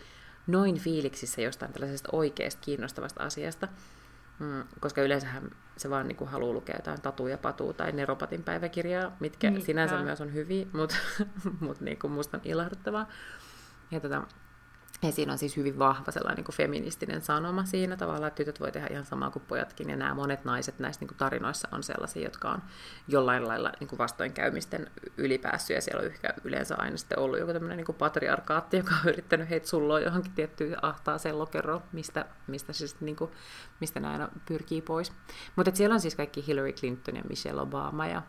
[0.46, 3.68] noin fiiliksissä jostain tällaisesta oikeasta kiinnostavasta asiasta.
[4.40, 9.16] Mm, koska yleensähän se vaan niin haluaa lukea jotain Tatu ja Patu tai Neropatin päiväkirjaa,
[9.20, 10.02] mitkä niin, sinänsä ja.
[10.02, 10.96] myös on hyviä, mutta
[11.60, 13.08] mut niin musta on ilahduttavaa.
[13.90, 14.22] Ja tota,
[15.02, 18.60] ja siinä on siis hyvin vahva sellainen niin kuin feministinen sanoma siinä tavalla, että tytöt
[18.60, 19.90] voi tehdä ihan samaa kuin pojatkin.
[19.90, 22.62] Ja nämä monet naiset näissä niin kuin tarinoissa on sellaisia, jotka on
[23.08, 25.74] jollain lailla niin kuin vastoinkäymisten ylipäässyt.
[25.74, 29.12] Ja siellä on ehkä yleensä aina sitten ollut joku tämmöinen niin kuin patriarkaatti, joka on
[29.12, 33.30] yrittänyt heitä sulloa johonkin tiettyyn ahtaaseen lokeroon, mistä, mistä, sitten, niin kuin,
[33.80, 35.12] mistä nämä aina pyrkii pois.
[35.56, 38.22] Mutta siellä on siis kaikki Hillary Clinton ja Michelle Obama ja,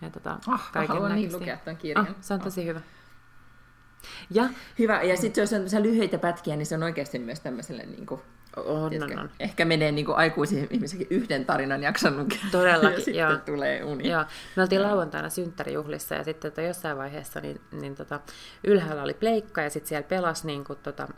[0.00, 2.08] ja tota, oh, kaiken haluan niin lukea tämän kirjan.
[2.08, 2.66] Oh, se on tosi oh.
[2.66, 2.80] hyvä.
[4.30, 8.06] Ja, Hyvä, ja sitten jos on lyhyitä pätkiä, niin se on oikeasti myös tämmöiselle niin
[8.06, 8.20] kuin,
[8.56, 9.30] on, tiedätkö, on, on.
[9.40, 12.38] Ehkä menee niin kuin aikuisiin ihmisikin yhden tarinan jakson lukea.
[12.50, 14.08] Todellakin, ja sitten tulee uni.
[14.08, 14.24] Joo.
[14.56, 18.20] Me oltiin lauantaina synttärijuhlissa ja sitten tota, jossain vaiheessa niin, niin tota,
[18.64, 21.08] ylhäällä oli pleikka ja sitten siellä pelasi niin kuin, tota,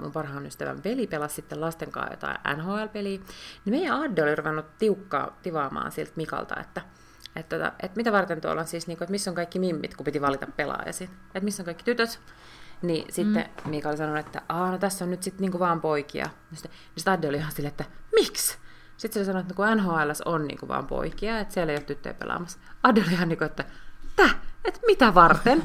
[0.00, 3.20] mun parhaan ystävän veli pelasi sitten lasten kanssa jotain NHL-peliä.
[3.64, 6.80] Niin meidän Adde oli ruvennut tiukkaa tivaamaan siltä Mikalta, että
[7.36, 9.96] että, tota, että mitä varten tuolla on siis, niin kuin, että missä on kaikki mimmit,
[9.96, 11.10] kun piti valita pelaajasin.
[11.26, 12.20] Että missä on kaikki tytöt.
[12.82, 13.70] Niin sitten mm.
[13.70, 16.24] Mika oli sanonut, että Aa, no tässä on nyt sitten niinku vaan poikia.
[16.24, 18.58] Niin sitten niin Stadde oli ihan silleen, että miksi?
[18.96, 21.84] Sitten se sanoi, että no kun NHL on niinku vaan poikia, että siellä ei ole
[21.84, 22.58] tyttöjä pelaamassa.
[22.82, 23.64] Adde oli ihan niin kuin, että
[24.16, 24.30] tä,
[24.64, 25.62] että mitä varten?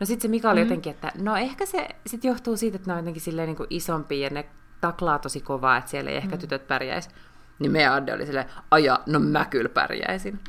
[0.00, 0.66] No sitten se Mika oli mm.
[0.66, 4.26] jotenkin, että no ehkä se sit johtuu siitä, että ne on jotenkin silleen niin isompia
[4.26, 4.48] ja ne
[4.80, 6.40] taklaa tosi kovaa, että siellä ei ehkä mm.
[6.40, 7.10] tytöt pärjäisi.
[7.58, 10.40] Niin meidän Adde oli silleen, aja, no mä kyllä pärjäisin.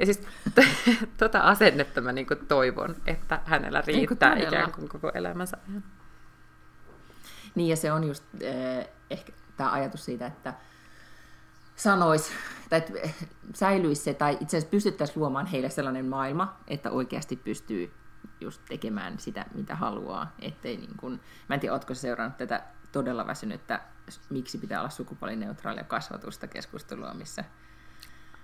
[0.00, 0.22] Ja siis
[1.16, 5.84] tota asennetta mä niinku toivon, että hänellä riittää niin ikään kuin koko elämänsä ajan.
[7.54, 10.54] Niin ja se on just äh, ehkä tämä ajatus siitä, että
[11.76, 12.32] sanois,
[12.70, 12.92] tai että
[13.54, 17.92] säilyisi se, tai itse asiassa pystyttäisiin luomaan heille sellainen maailma, että oikeasti pystyy
[18.40, 20.34] just tekemään sitä, mitä haluaa.
[20.42, 23.80] Ettei niin kun, mä en tiedä, ootko seurannut tätä todella väsynyttä,
[24.30, 27.44] miksi pitää olla sukupuolineutraalia kasvatusta keskustelua, missä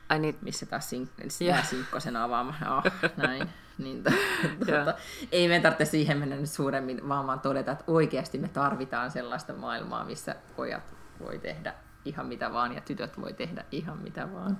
[0.08, 0.38] Ai niin.
[0.42, 1.68] missä taas sink- yeah.
[1.68, 2.54] sinkkosena avaama.
[2.76, 2.92] Oh,
[3.26, 3.48] näin.
[3.78, 4.10] Niin, to,
[4.66, 4.94] tuota,
[5.32, 9.52] ei me tarvitse siihen mennä nyt suuremmin, vaan vaan todeta, että oikeasti me tarvitaan sellaista
[9.52, 14.58] maailmaa, missä pojat voi tehdä ihan mitä vaan ja tytöt voi tehdä ihan mitä vaan.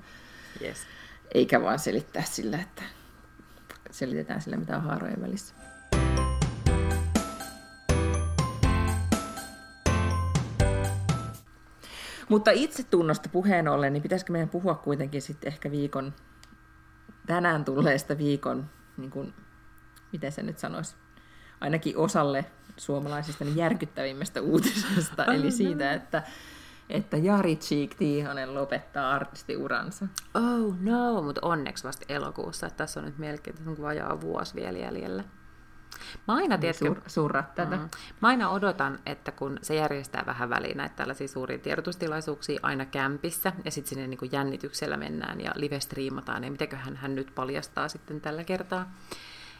[0.63, 0.79] Yes.
[1.35, 2.83] Eikä vaan selittää sillä, että
[3.91, 5.55] selitetään sillä mitä on haarojen välissä.
[12.29, 16.15] Mutta itse tunnosta puheen ollen, niin pitäisikö meidän puhua kuitenkin sitten ehkä viikon,
[17.27, 19.35] tänään tulleesta viikon, niin kuin,
[20.12, 20.97] miten se nyt sanoisi,
[21.61, 22.45] ainakin osalle
[22.77, 26.23] suomalaisista niin järkyttävimmästä uutisesta, eli siitä, että
[26.89, 30.07] että Jari Cheek Tiihonen lopettaa artistiuransa.
[30.35, 35.25] Oh no, mutta onneksi vasta elokuussa, että tässä on nyt melkein vajaa vuosi vielä jäljellä.
[36.29, 37.77] Mä aina, tiedätkö, Sur, surrat tätä.
[37.77, 37.88] Mm,
[38.21, 43.53] mä aina odotan, että kun se järjestää vähän väliin näitä tällaisia suuria tiedotustilaisuuksia aina kämpissä,
[43.64, 48.21] ja sitten sinne niin kuin jännityksellä mennään ja live-striimataan, niin mitäköhän hän nyt paljastaa sitten
[48.21, 48.92] tällä kertaa.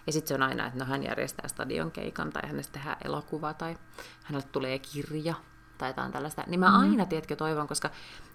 [0.07, 3.55] Ja sitten se on aina, että no hän järjestää stadion keikan, tai hänestä tehdään elokuva,
[3.55, 3.77] tai
[4.25, 5.35] hänelle tulee kirja,
[5.79, 6.45] tai jotain tällaista.
[6.47, 6.77] Niin mä mm.
[6.77, 7.91] aina, tiedätkö, toivon, koska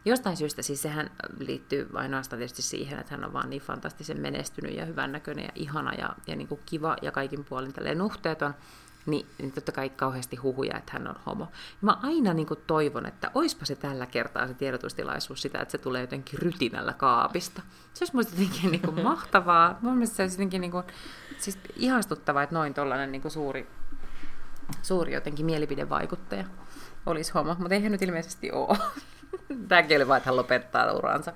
[0.05, 4.75] jostain syystä siis sehän liittyy ainoastaan tietysti siihen, että hän on vaan niin fantastisen menestynyt
[4.75, 8.53] ja hyvännäköinen ja ihana ja, ja niin kuin kiva ja kaikin puolin tälleen nuhteeton.
[9.05, 11.43] niin, niin totta kai kauheasti huhuja, että hän on homo.
[11.53, 15.71] Ja mä aina niin kuin toivon, että oispa se tällä kertaa se tiedotustilaisuus sitä, että
[15.71, 17.61] se tulee jotenkin rytinällä kaapista.
[17.93, 19.77] Se olisi musta jotenkin niin kuin mahtavaa.
[19.81, 20.83] Mun mielestä se olisi jotenkin niin kuin,
[21.37, 23.67] siis ihastuttavaa, että noin tollainen niin kuin suuri,
[24.81, 26.45] suuri jotenkin mielipidevaikuttaja
[27.05, 28.77] olisi homo, mutta eihän nyt ilmeisesti ole.
[29.67, 31.33] Tämäkin oli vain, että hän lopettaa uransa.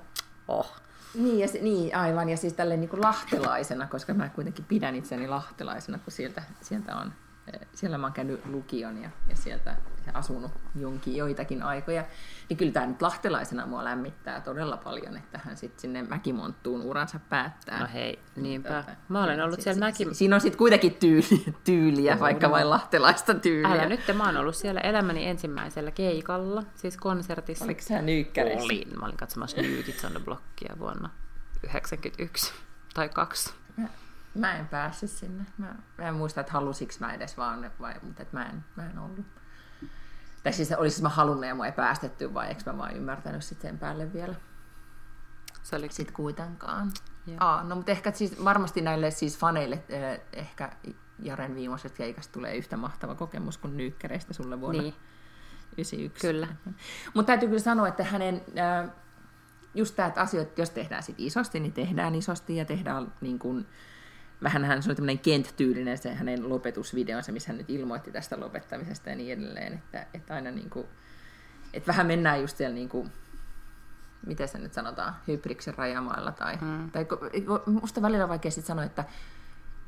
[0.48, 0.76] Oh.
[1.16, 2.30] Niin, ja, niin, aivan.
[2.30, 6.96] Ja siis tälleen niin kuin lahtelaisena, koska mä kuitenkin pidän itseni lahtelaisena, kun sieltä, sieltä
[6.96, 7.14] on
[7.74, 9.78] siellä mä oon käynyt lukion ja, ja sieltä
[10.14, 12.06] asunut jonkin joitakin aikoja,
[12.50, 17.20] niin kyllä tämä nyt lahtelaisena mua lämmittää todella paljon, että hän sitten sinne Mäkimonttuun uransa
[17.30, 17.80] päättää.
[17.80, 18.84] No hei, niinpä.
[19.10, 20.08] Mä olen ollut siellä Mäki...
[20.12, 22.52] Siinä on sitten kuitenkin tyyli, tyyliä, no, vaikka no.
[22.52, 23.74] vain lahtelaista tyyliä.
[23.74, 27.66] Älä nyt, mä oon ollut siellä elämäni ensimmäisellä keikalla, siis konsertissa.
[27.66, 28.66] Oliko sä nyykkäreissä?
[28.66, 31.10] Olin, mä olin katsomassa the Blockia vuonna
[31.62, 32.54] 1991
[32.94, 33.65] tai kaksi.
[34.36, 35.46] Mä en päässyt sinne.
[35.58, 38.90] Mä, mä en muista, että halusiks mä edes vaan, vai, mutta et mä, en, mä
[38.90, 39.26] en ollut.
[40.44, 43.62] Tai siis olisi mä halunnut ja mua ei päästetty, vai eikö mä vaan ymmärtänyt sit
[43.62, 44.36] sen päälle vielä.
[45.64, 45.88] Se oli...
[45.92, 46.92] Sitten kuitenkaan.
[47.40, 50.72] Aa, no mutta ehkä siis varmasti näille siis faneille eh, ehkä
[51.20, 54.94] Jaren viimeisestä keikasta tulee yhtä mahtava kokemus kuin Nyykkäreistä sulle vuonna niin.
[55.78, 56.28] 91.
[56.28, 56.48] Kyllä.
[57.14, 58.90] Mutta täytyy kyllä sanoa, että hänen, äh,
[59.74, 63.68] just tämä, että asioita, jos tehdään sit isosti, niin tehdään isosti ja tehdään niin kuin,
[64.44, 69.10] vähän hän se oli tämmöinen Kent-tyylinen se hänen lopetusvideonsa, missä hän nyt ilmoitti tästä lopettamisesta
[69.10, 70.88] ja niin edelleen, että, että aina niin kuin,
[71.74, 73.12] että vähän mennään just siellä niin kuin,
[74.26, 76.92] miten se nyt sanotaan, hybriksen rajamailla tai, mm.
[76.92, 77.06] tai
[77.66, 79.04] musta välillä on vaikea sitten sanoa, että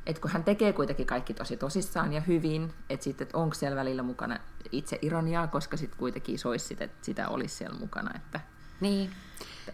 [0.08, 3.76] että kun hän tekee kuitenkin kaikki tosi tosissaan ja hyvin, että sitten, että onko siellä
[3.76, 4.40] välillä mukana
[4.72, 8.40] itse ironiaa, koska sitten kuitenkin soisi että sitä olisi siellä mukana, että,
[8.82, 9.10] niin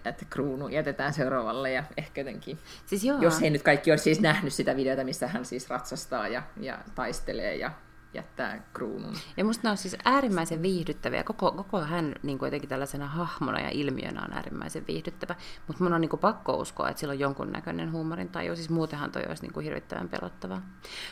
[0.05, 3.21] että kruunu jätetään seuraavalle ja ehkä jotenkin, siis joo.
[3.21, 6.77] jos he nyt kaikki olisi siis nähnyt sitä videota, missä hän siis ratsastaa ja, ja
[6.95, 7.71] taistelee ja
[8.13, 9.13] jättää kruunun.
[9.37, 11.23] Ja musta ne on siis äärimmäisen viihdyttäviä.
[11.23, 15.35] Koko, koko hän niin kuin jotenkin tällaisena hahmona ja ilmiönä on äärimmäisen viihdyttävä.
[15.67, 18.55] Mutta mun on niin kuin pakko uskoa, että sillä on jonkunnäköinen huumorin taju.
[18.55, 20.61] Siis muutenhan toi olisi niin kuin hirvittävän pelottavaa.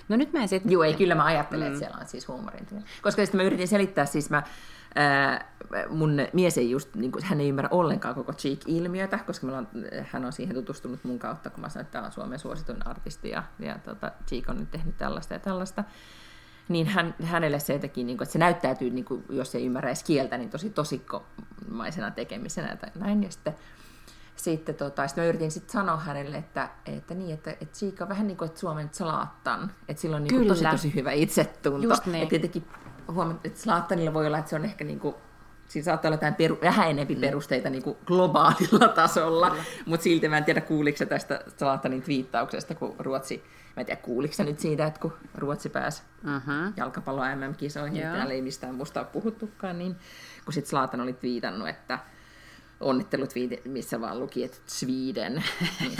[0.09, 0.71] No nyt mä en sitten...
[0.71, 1.67] Joo, ei, kyllä mä ajattelen, mm.
[1.67, 2.67] että siellä on siis huumorin
[3.01, 4.43] Koska sitten mä yritin selittää, siis mä
[4.95, 5.51] Ää,
[5.89, 9.67] mun mies ei just, niin kuin, hän ei ymmärrä ollenkaan koko Cheek-ilmiötä, koska on,
[10.11, 13.29] hän on siihen tutustunut mun kautta, kun mä sanoin, että tämä on Suomen suosituin artisti
[13.29, 15.83] ja, ja tota, Cheek on nyt tehnyt tällaista ja tällaista.
[16.69, 19.89] Niin hän, hänelle se jotenkin, niin kuin, että se näyttäytyy, niin kuin, jos ei ymmärrä
[19.89, 23.23] edes kieltä, niin tosi tosikkomaisena tekemisenä tai näin.
[23.23, 23.55] Ja sitten,
[24.35, 28.09] sitten, tota, sitten mä yritin sitten sanoa hänelle, että, että, niin, että, että Cheek on
[28.09, 31.87] vähän niin kuin että Suomen Zlatan, että sillä on niin kuin, tosi tosi hyvä itsetunto.
[31.87, 32.15] Just niin.
[32.15, 32.65] Että tietenkin
[33.13, 35.15] huomannut, että Slaattanilla voi olla, että se on ehkä niin kuin,
[35.67, 37.21] siinä saattaa olla jotain peru, vähän enempi mm.
[37.21, 42.95] perusteita niin kuin globaalilla tasolla, mutta silti mä en tiedä kuuliko tästä Slaattanin twiittauksesta, kun
[42.99, 43.43] Ruotsi,
[43.75, 46.73] mä en tiedä kuuliko nyt siitä, että kun Ruotsi pääsi uh-huh.
[46.77, 48.15] jalkapallo MM-kisoihin, yeah.
[48.15, 49.95] täällä ei mistään musta ole puhuttukaan, niin
[50.45, 51.99] kun sitten Slaatan oli twiitannut, että
[52.81, 53.29] onnittelut,
[53.65, 55.43] missä vaan luki, että Sweden.
[55.79, 55.97] Niin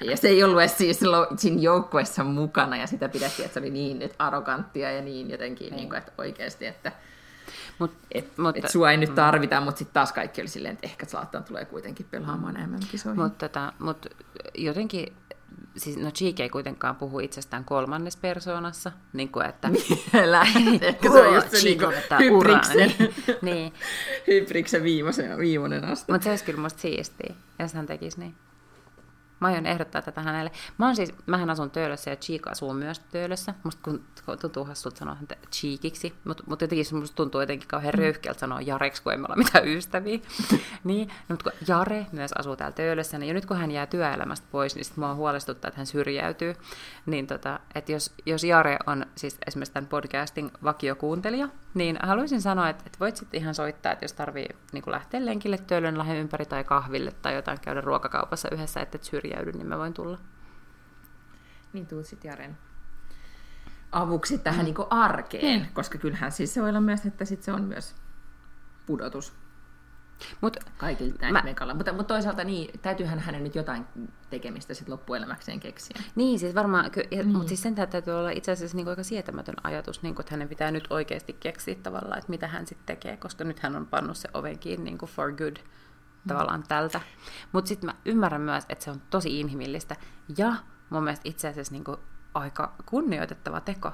[0.10, 1.00] ja se ei ollut edes siis
[1.36, 5.76] siinä joukkueessa mukana, ja sitä pidettiin, että se oli niin nyt arroganttia ja niin jotenkin,
[5.76, 6.92] niin kuin, että oikeasti, että
[7.78, 10.86] Mut, et, mutta, et sua ei nyt tarvita, mutta sitten taas kaikki oli silleen, että
[10.86, 13.22] ehkä Zlatan tulee kuitenkin pelaamaan enemmän kisoihin.
[13.22, 14.06] Mutta tota, mut
[14.54, 15.16] jotenkin
[15.76, 19.70] siis, no Cheek ei kuitenkaan puhu itsestään kolmannes persoonassa, niin kuin että...
[20.12, 20.42] Vielä,
[20.80, 21.80] ehkä se on just se niin
[22.18, 22.94] hybriksen,
[23.42, 23.72] niin.
[24.26, 26.12] hybriksen viimeinen, viimeinen asti.
[26.12, 28.34] Mutta se olisi kyllä musta siistiä, jos hän tekisi niin.
[29.44, 30.50] Mä aion ehdottaa tätä hänelle.
[30.78, 33.54] Mä oon siis, mähän asun Töölössä ja Cheek asuu myös Töölössä.
[33.62, 34.04] Musta kun,
[34.40, 37.98] tuntuu hassulta sanoa häntä Cheekiksi, mutta mut jotenkin musta tuntuu jotenkin kauhean mm.
[37.98, 40.18] röyhkeältä sanoa Jareksi, kun ei me olla mitään ystäviä.
[40.84, 43.86] niin, no, mutta kun Jare myös asuu täällä Töölössä, niin jo nyt kun hän jää
[43.86, 46.54] työelämästä pois, niin sit mua huolestuttaa, että hän syrjäytyy.
[47.06, 52.68] Niin tota, että jos, jos Jare on siis esimerkiksi tämän podcastin vakiokuuntelija, niin haluaisin sanoa,
[52.68, 56.46] että, että voit sitten ihan soittaa, että jos tarvii niin lähteä lenkille Töölön lahden ympäri
[56.46, 60.18] tai kahville tai jotain käydä ruokakaupassa yhdessä, että et syrjäydy, niin mä voin tulla.
[61.72, 62.58] Niin tuut sitten Jaren
[63.92, 64.64] avuksi tähän mm.
[64.64, 65.66] niin arkeen, mm.
[65.72, 67.94] koska kyllähän siis se voi olla myös, että sit se on myös
[68.86, 69.32] pudotus
[70.40, 71.74] Mut, kaikilta mä, mekalla.
[71.74, 73.86] Mutta, mutta toisaalta niin, täytyyhän hänen nyt jotain
[74.30, 76.02] tekemistä sit loppuelämäkseen keksiä.
[76.14, 77.28] Niin, siis varmaan, ky- niin.
[77.28, 80.48] mutta siis sen täytyy olla itse asiassa niin aika sietämätön ajatus, niin kuin, että hänen
[80.48, 84.16] pitää nyt oikeasti keksiä tavallaan, että mitä hän sitten tekee, koska nyt hän on pannut
[84.16, 85.56] se oven kiinni niin kuin for good
[86.28, 86.66] tavallaan mm.
[86.68, 87.00] tältä.
[87.52, 89.96] Mutta sitten mä ymmärrän myös, että se on tosi inhimillistä
[90.38, 90.54] ja
[90.90, 91.98] mun mielestä itse asiassa niin kuin
[92.34, 93.92] aika kunnioitettava teko,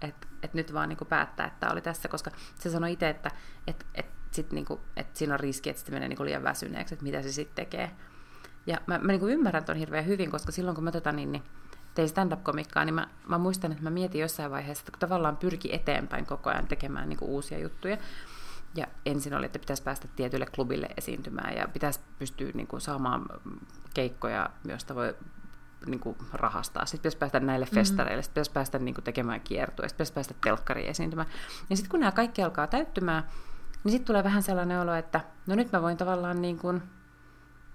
[0.00, 3.30] että et nyt vaan niin kuin päättää, että oli tässä, koska se sanoi itse, että
[3.66, 7.02] et, et sit niinku, että siinä on riski, että se menee kuin liian väsyneeksi, että
[7.02, 7.90] mitä se sitten tekee.
[8.66, 11.42] Ja mä, mä niinku ymmärrän ton hirveän hyvin, koska silloin kun mä tota niin, niin
[11.94, 15.74] tein stand-up-komikkaa, niin mä, mä muistan, että mä mietin jossain vaiheessa, että kun tavallaan pyrki
[15.74, 17.96] eteenpäin koko ajan tekemään niin kuin uusia juttuja,
[18.74, 23.26] ja ensin oli, että pitäisi päästä tietylle klubille esiintymään ja pitäisi pystyä niin kuin, saamaan
[23.94, 25.14] keikkoja, joista voi
[25.86, 26.86] niin kuin, rahastaa.
[26.86, 28.22] Sitten pitäisi päästä näille festareille, mm-hmm.
[28.22, 31.28] sitten pitäisi päästä niin kuin, tekemään kiertueja, sitten pitäisi päästä telkkariin esiintymään.
[31.70, 33.24] Ja sitten kun nämä kaikki alkaa täyttymään,
[33.86, 36.82] niin sitten tulee vähän sellainen olo, että no nyt mä voin tavallaan niin kuin,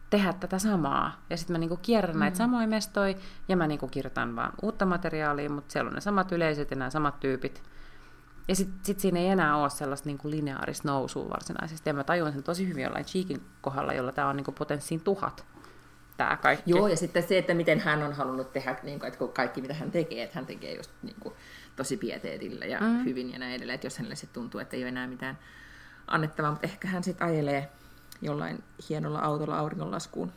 [0.09, 1.25] tehdä tätä samaa.
[1.29, 2.19] Ja sitten mä niinku kierrän mm.
[2.19, 3.15] näitä samoja mestoja,
[3.47, 6.89] ja mä niinku kirjoitan vaan uutta materiaalia, mutta siellä on ne samat yleisöt ja nämä
[6.89, 7.63] samat tyypit.
[8.47, 11.89] Ja sitten sit siinä ei enää ole sellaista niinku lineaarista nousua varsinaisesti.
[11.89, 15.45] Ja mä tajuan sen tosi hyvin jollain Cheekin kohdalla, jolla tämä on niinku potenssiin tuhat.
[16.17, 16.71] Tämä kaikki.
[16.71, 19.73] Joo, ja sitten se, että miten hän on halunnut tehdä, niin kuin, että kaikki mitä
[19.73, 21.35] hän tekee, että hän tekee just niin kuin,
[21.75, 23.05] tosi pieteetillä ja mm.
[23.05, 23.75] hyvin ja näin edelleen.
[23.75, 25.37] Että jos hänelle sitten tuntuu, että ei ole enää mitään
[26.13, 27.71] annettavaa, mutta ehkä hän sitten ajelee
[28.21, 30.31] jollain hienolla autolla auringonlaskuun.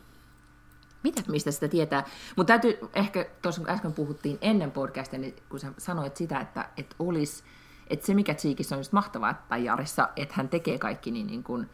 [1.02, 1.22] Mitä?
[1.28, 2.04] Mistä sitä tietää.
[2.36, 6.68] Mutta täytyy ehkä, tuossa kun äsken puhuttiin ennen podcastia, niin kun sä sanoit sitä, että,
[6.76, 7.44] että olisi,
[7.86, 11.44] että se mikä Tsiikissä on just mahtavaa, tai Jarissa, että hän tekee kaikki niin, niin
[11.44, 11.70] kuin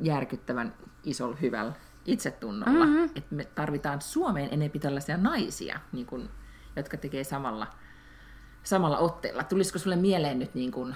[0.00, 1.72] järkyttävän isolla hyvällä
[2.04, 2.84] itsetunnolla.
[2.84, 3.04] Mm-hmm.
[3.04, 6.28] Että me tarvitaan Suomeen enemmän tällaisia naisia, niin kuin,
[6.76, 7.66] jotka tekee samalla,
[8.62, 9.42] samalla otteella.
[9.42, 10.94] Tulisiko sulle mieleen nyt, niin kuin,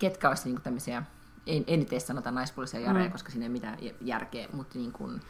[0.00, 1.02] ketkä olisi niin kuin tämmöisiä
[1.46, 3.12] en, en itse sanota naispuolisia jareja, mm.
[3.12, 5.20] koska siinä ei mitään järkeä, mutta niin kuin,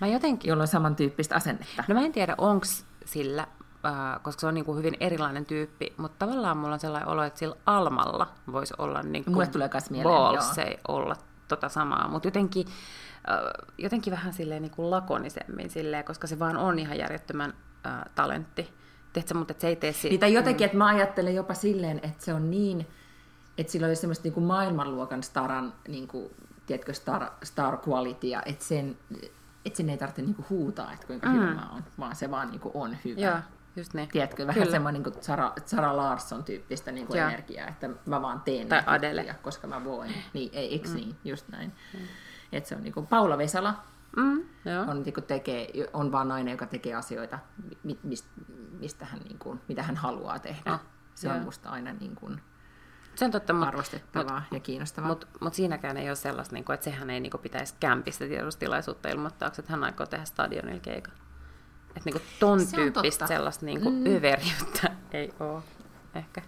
[0.00, 0.48] mä jotenkin...
[0.48, 1.84] jolla on samantyyppistä asennetta.
[1.88, 2.66] No mä en tiedä, onko
[3.04, 3.46] sillä,
[3.86, 7.22] äh, koska se on niin kuin hyvin erilainen tyyppi, mutta tavallaan mulla on sellainen olo,
[7.22, 11.16] että sillä Almalla voisi olla niin kuin Mulle tulee myös mieleen, ei olla
[11.48, 12.66] tota samaa, mutta jotenkin,
[13.30, 13.38] äh,
[13.78, 17.54] jotenkin vähän silleen niin kuin lakonisemmin silleen, koska se vaan on ihan järjettömän
[17.86, 18.74] äh, talentti.
[19.12, 20.12] Tiedätkö, mutta se ei tee siitä...
[20.12, 20.66] Niitä jotenkin, mm.
[20.66, 22.86] että mä ajattelen jopa silleen, että se on niin
[23.58, 26.30] että sillä oli semmoista niin kuin maailmanluokan staran, niin kuin,
[26.66, 28.96] tiedätkö, star, star qualitya, että sen,
[29.64, 31.34] että sen ei tarvitse niin kuin huutaa, että kuinka mm.
[31.34, 33.20] hyvä mä oon, vaan se vaan niin kuin on hyvä.
[33.20, 33.38] Joo,
[33.76, 34.08] just niin.
[34.08, 38.40] Tiedätkö, vähän semmoinen niin kuin Sara, Sara Larsson tyyppistä niin kuin energiaa, että mä vaan
[38.40, 39.20] teen tai Adele.
[39.20, 40.14] Juttuja, koska mä voin.
[40.32, 40.94] Niin, ei, eikö mm.
[40.94, 41.72] niin, just näin.
[41.94, 42.00] Mm.
[42.52, 43.74] Että se on niin kuin Paula Vesala,
[44.16, 44.42] Mm,
[44.88, 47.38] On, niin kuin tekee, on vaan nainen, joka tekee asioita,
[48.02, 48.28] mistä,
[48.78, 50.72] mistä hän, niin kuin, mitä hän haluaa tehdä.
[50.72, 50.80] Ah,
[51.14, 51.36] se joo.
[51.36, 52.40] on musta aina niin kuin,
[53.14, 55.08] se on totta, mutta, arvostettavaa mut, ja kiinnostavaa.
[55.08, 58.26] Mutta mut siinäkään ei ole sellaista, niin kuin, että sehän ei niin kuin, pitäisi kämpistä
[58.26, 61.14] tiedotustilaisuutta ilmoittaa, että hän aikoo tehdä stadionilla keikan.
[61.96, 64.06] Että niin ton se tyyppistä sellaista niin kuin, mm.
[64.06, 65.62] yveriyttä ei ole
[66.14, 66.42] ehkä.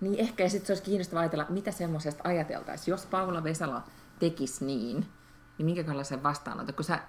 [0.00, 2.92] Niin ehkä, ja sitten se olisi kiinnostavaa ajatella, mitä semmoisesta ajateltaisiin.
[2.92, 3.82] Jos Paula Vesala
[4.18, 5.06] tekisi niin,
[5.58, 7.00] niin minkälaisen vastaanoton, kun sä, äh,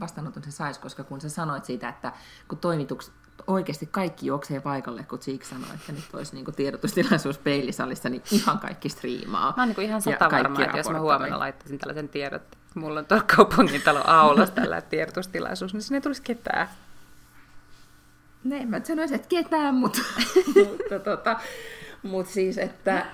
[0.00, 2.12] vastaanoton se saisi, koska kun sä sanoit siitä, että
[2.48, 3.12] kun toimituks,
[3.46, 8.58] oikeasti kaikki juoksee paikalle, kun Cheek sanoi, että nyt olisi niin tiedotustilaisuus peilisalissa, niin ihan
[8.58, 9.54] kaikki striimaa.
[9.56, 13.00] Mä oon niin ihan sata varma, että jos mä huomenna laittaisin tällaisen tiedot, että mulla
[13.00, 16.68] on tuolla kaupungin talo aulassa tällä tiedotustilaisuus, niin sinne ei tulisi ketään.
[18.44, 20.00] Ne, mä sanoisin, että ketään, mutta,
[20.68, 21.40] mutta, tota,
[22.02, 23.06] mutta siis, että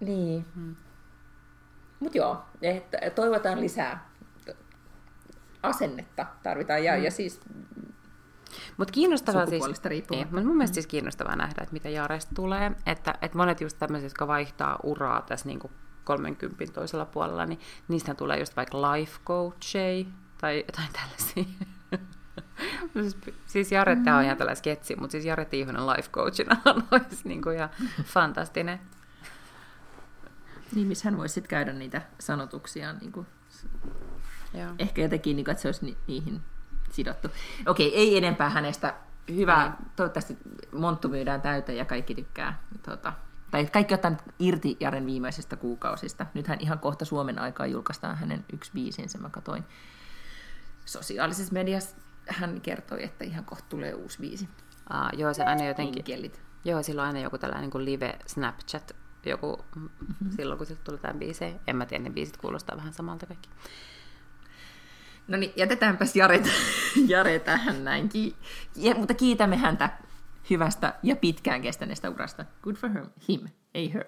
[0.00, 0.46] niin.
[0.54, 0.76] Hmm.
[2.00, 4.10] Mutta joo, että toivotaan lisää
[5.62, 6.84] asennetta tarvitaan.
[6.84, 7.02] Ja, mm.
[7.02, 7.40] ja siis
[8.76, 9.64] mutta kiinnostavaa siis,
[10.10, 12.72] niin, mun mielestä siis kiinnostavaa nähdä, että mitä Jaresta tulee.
[12.86, 15.72] Että, että monet just tämmöiset, jotka vaihtaa uraa tässä niin kuin
[16.04, 20.08] 30 toisella puolella, niin niistä tulee just vaikka life coachei
[20.40, 21.44] tai jotain tällaisia.
[22.92, 24.06] siis, siis Jare, mm.
[24.18, 26.56] on ihan tällainen sketsi, mutta siis Jare Tiihonen life coachina
[26.92, 27.70] olisi niin kuin ihan
[28.04, 28.80] fantastinen.
[30.74, 33.26] Niin, missä hän voisi sitten käydä niitä sanotuksia, niin kuin,
[34.54, 34.70] Joo.
[34.78, 36.40] ehkä jotenkin, niin kuin, että se olisi ni- niihin
[36.92, 37.28] sidottu.
[37.66, 38.94] Okei, ei enempää hänestä.
[39.34, 39.86] Hyvä, ei.
[39.96, 40.38] toivottavasti
[40.72, 42.62] monttu myydään täyteen ja kaikki tykkää.
[42.84, 43.12] Tuota,
[43.50, 46.26] tai kaikki ottaa irti Jaren viimeisestä kuukausista.
[46.34, 49.64] Nythän ihan kohta Suomen aikaa julkaistaan hänen yksi biisinsä, mä katoin
[50.84, 51.96] sosiaalisessa mediassa.
[52.28, 54.48] Hän kertoi, että ihan kohta tulee uusi biisi.
[54.90, 55.98] Aa, joo, se aina jotenkin...
[55.98, 56.42] Enkelit.
[56.64, 60.30] Joo, silloin aina joku tällainen niin live Snapchat, joku mm-hmm.
[60.36, 61.44] silloin kun sieltä tulee tämä biisi.
[61.66, 63.48] En mä tiedä, ne biisit kuulostaa vähän samalta kaikki.
[65.30, 66.42] No niin, jätetäänpäs Jare,
[67.08, 68.08] Jare tähän näin.
[68.08, 68.36] Ki-
[68.76, 69.90] ja, mutta kiitämme häntä
[70.50, 72.44] hyvästä ja pitkään kestäneestä urasta.
[72.62, 73.04] Good for her.
[73.28, 73.40] him,
[73.74, 74.04] ei her.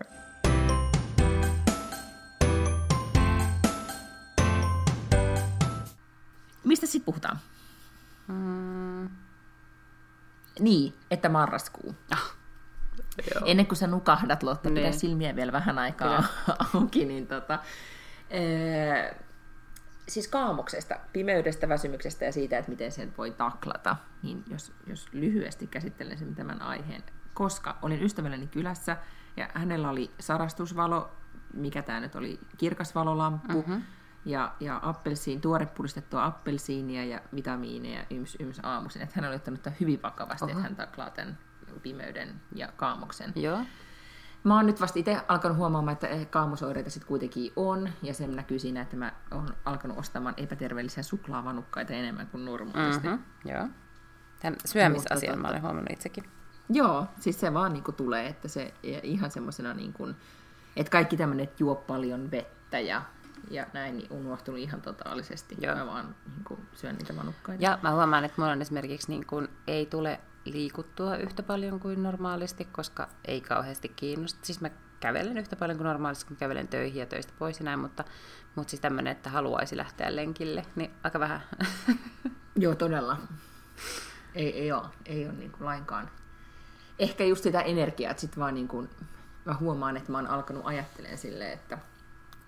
[6.65, 7.39] Mistä sitten puhutaan?
[8.29, 9.09] Mm.
[10.61, 11.95] Niin, että marraskuu.
[12.11, 12.37] Ah.
[13.35, 13.43] Joo.
[13.47, 14.75] Ennen kuin sä nukahdat, Lotta, niin.
[14.75, 16.25] pitää silmiä vielä vähän aikaa
[16.75, 17.59] auki, niin tota,
[18.31, 19.17] ee,
[20.13, 25.67] siis kaamoksesta, pimeydestä, väsymyksestä ja siitä, että miten sen voi taklata, niin jos, jos lyhyesti
[25.67, 27.03] käsittelen sen tämän aiheen,
[27.35, 28.97] koska olin ystävälleni kylässä
[29.37, 31.11] ja hänellä oli sarastusvalo,
[31.55, 33.83] mikä tämä nyt oli, kirkasvalolamppu, mm-hmm.
[34.25, 39.03] ja, ja appelsiin, tuorepuristettua appelsiinia ja vitamiineja yms, yms aamuisin.
[39.03, 40.51] Että hän on ottanut tämän hyvin vakavasti, Oho.
[40.51, 41.39] että hän taklaa tämän
[41.83, 43.33] pimeyden ja kaamoksen.
[43.37, 43.59] Joo.
[44.45, 48.59] Mä oon nyt vasta itse alkanut huomaamaan, että kaamosoireita sitten kuitenkin on, ja se näkyy
[48.59, 53.09] siinä, että mä oon alkanut ostamaan epäterveellisiä suklaavanukkaita enemmän kuin normaalisti.
[53.09, 53.69] Mm-hmm, joo.
[54.41, 56.25] Tämän syömisasian mä olen huomannut itsekin.
[56.69, 60.17] Joo, siis se vaan niin tulee, että se ihan semmoisena, niin kuin,
[60.77, 63.03] että kaikki tämmöinen, että juo paljon vettä ja,
[63.51, 65.57] ja näin, niin unohtunut ihan totaalisesti.
[65.61, 65.77] Joo.
[65.77, 67.63] Mä vaan niin kuin, syön niitä manukkaita.
[67.63, 72.03] Ja mä huomaan, että mulla on esimerkiksi niin kuin, ei tule liikuttua yhtä paljon kuin
[72.03, 74.41] normaalisti, koska ei kauheasti kiinnosta.
[74.43, 74.71] Siis mä
[75.01, 78.05] kävelen yhtä paljon kuin normaalisti, kun kävelen töihin ja töistä pois ja näin, mutta,
[78.55, 81.43] mutta siis tämmöinen, että haluaisi lähteä lenkille, niin aika vähän.
[82.57, 83.17] Joo, todella.
[84.35, 86.11] Ei, ei ole, ei ole niin kuin lainkaan.
[86.99, 88.91] Ehkä just sitä energiaa, että sit vaan niin kuin,
[89.45, 91.79] mä huomaan, että mä oon alkanut ajattelemaan silleen, että,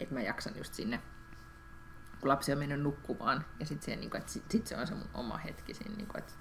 [0.01, 1.03] että mä jaksan just sinne,
[2.21, 5.11] kun lapsi on mennyt nukkumaan, ja sitten niin että sit, sit se on se mun
[5.15, 6.33] oma hetki siinä, niin kuin, että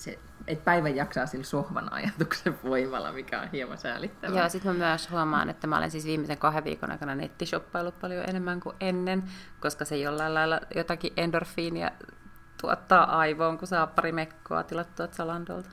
[0.00, 4.40] se, että päivän jaksaa sillä sohvan ajatuksen voimalla, mikä on hieman säälittävää.
[4.40, 8.24] Joo, sitten mä myös huomaan, että mä olen siis viimeisen kahden viikon aikana nettishoppailut paljon
[8.28, 9.22] enemmän kuin ennen,
[9.60, 11.90] koska se jollain lailla jotakin endorfiinia
[12.60, 15.70] tuottaa aivoon, kun saa pari mekkoa tilattua Zalandolta.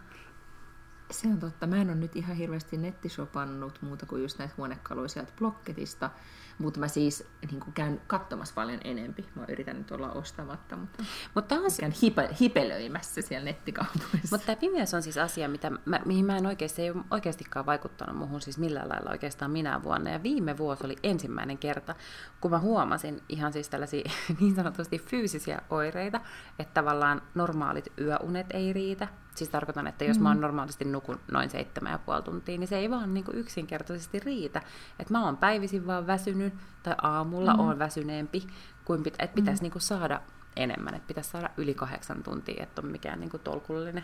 [1.12, 1.68] Se on totta.
[1.68, 6.10] Mä en ole nyt ihan hirveästi nettisopannut muuta kuin just näitä huonekaluja sieltä Blocketista.
[6.58, 9.26] Mutta mä siis niin kuin käyn katsomassa paljon enempi.
[9.36, 11.04] Mä yritän nyt olla ostamatta, mutta,
[11.36, 11.62] mutta on...
[11.80, 14.28] käyn hipe, hipelöimässä siellä nettikaupoissa.
[14.32, 17.66] Mutta tämä pimeys on siis asia, mitä mä, mihin mä en oikeasti, ei ole oikeastikaan
[17.66, 20.12] vaikuttanut muuhun siis millään lailla oikeastaan minä vuonna.
[20.12, 21.96] Ja viime vuosi oli ensimmäinen kerta,
[22.42, 26.22] kun mä huomasin ihan siis tällaisia niin sanotusti fyysisiä oireita,
[26.60, 29.08] että tavallaan normaalit yöunet ei riitä.
[29.36, 30.24] Siis tarkoitan, että jos mm.
[30.24, 30.42] mä oon mm.
[30.42, 34.62] normaalisti nukun noin seitsemän ja puoli tuntia, niin se ei vaan niin kuin yksinkertaisesti riitä.
[35.00, 36.54] Että mä oon päivisin vaan väsynyt
[36.84, 37.60] tai aamulla mm.
[37.60, 38.48] oon väsyneempi,
[38.86, 39.64] kuin pit- että pitäisi mm.
[39.64, 40.22] niin kuin saada
[40.56, 44.04] enemmän, että pitäisi saada yli kahdeksan tuntia, että on mikään niin kuin tolkullinen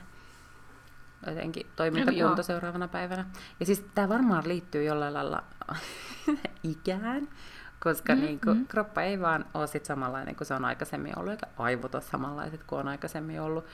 [1.27, 3.25] jotenkin toimintakunto seuraavana päivänä.
[3.59, 5.43] Ja siis tämä varmaan liittyy jollain lailla
[6.63, 7.27] ikään,
[7.79, 8.67] koska mm, niin kuin, mm.
[8.67, 12.63] kroppa ei vaan ole sit samanlainen kuin se on aikaisemmin ollut, eikä aivot ole samanlaiset
[12.63, 13.65] kuin on aikaisemmin ollut.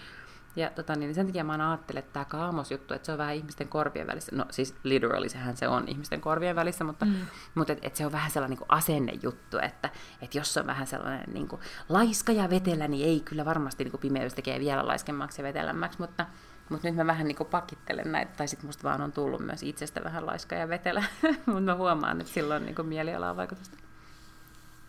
[0.56, 3.68] Ja tota, niin sen takia mä ajattelen, että tämä kaamosjuttu, että se on vähän ihmisten
[3.68, 4.36] korvien välissä.
[4.36, 7.16] No siis literally sehän se on ihmisten korvien välissä, mutta, mm.
[7.56, 9.90] mutta et, et se on vähän sellainen niin asennejuttu, että
[10.22, 13.92] et jos on vähän sellainen niin kuin, laiska ja vetelä, niin ei kyllä varmasti niin
[13.92, 16.26] kuin pimeys tekee vielä laiskemmaksi ja vetelämmäksi, mutta,
[16.70, 19.64] mutta nyt mä vähän niin kuin pakittelen näitä, tai sitten musta vaan on tullut myös
[19.64, 21.04] itsestä vähän laiska ja vetelä,
[21.46, 23.85] mutta mä huomaan, että silloin niin kuin mielialaa vaikutusta.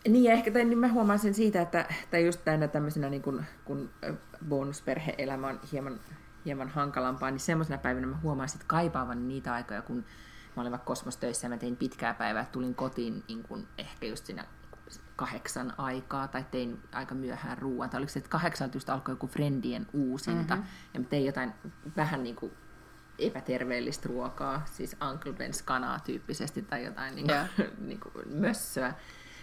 [0.08, 3.44] Niin, ehkä tai, niin mä huomaan sen siitä, että tai just tänä tämmöisenä, niin kun,
[3.64, 3.90] kun
[4.48, 6.00] bonusperhe-elämä on hieman,
[6.44, 10.04] hieman hankalampaa, niin semmoisena päivänä mä huomaan sitten kaipaavan niitä aikoja, kun
[10.56, 14.26] mä olin vaikka kosmostöissä ja mä tein pitkää päivää, tulin kotiin niin kun ehkä just
[14.26, 14.44] siinä
[15.16, 17.90] kahdeksan aikaa tai tein aika myöhään ruoan.
[17.90, 20.68] Tai oliko se, että kahdeksan just alkoi joku Friendien uusinta mm-hmm.
[20.94, 21.52] ja mä tein jotain
[21.96, 22.52] vähän niin kuin
[23.18, 27.72] epäterveellistä ruokaa, siis Uncle Ben's kanaa tyyppisesti tai jotain niin kuin, yeah.
[27.88, 28.94] niin kuin mössöä.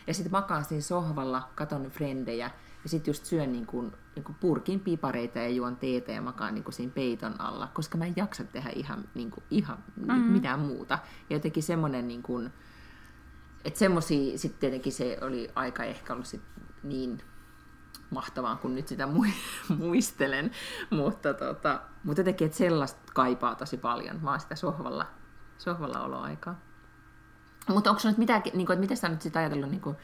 [0.07, 2.51] Ja sitten makaan siinä sohvalla, katon frendejä
[2.83, 6.53] ja sitten just syön niin kuin, niin kuin purkin pipareita ja juon teetä ja makaan
[6.53, 10.31] niin kuin siinä peiton alla, koska mä en jaksa tehdä ihan, niin kuin, ihan mm-hmm.
[10.31, 10.99] mitään muuta.
[11.29, 12.49] Ja jotenkin semmoinen, niin kuin,
[13.65, 16.41] että semmoisia sitten tietenkin se oli aika ehkä ollut sit
[16.83, 17.21] niin
[18.09, 19.07] mahtavaa, kun nyt sitä
[19.79, 20.51] muistelen,
[20.89, 25.07] mutta, tota, mutta jotenkin, että sellaista kaipaa tosi paljon, vaan sitä sohvalla,
[25.57, 26.59] sohvalla oloaikaa.
[27.69, 29.97] Mutta onko nyt mitään, niin kuin, että miten sä nyt sitä ajatellut niin kuin,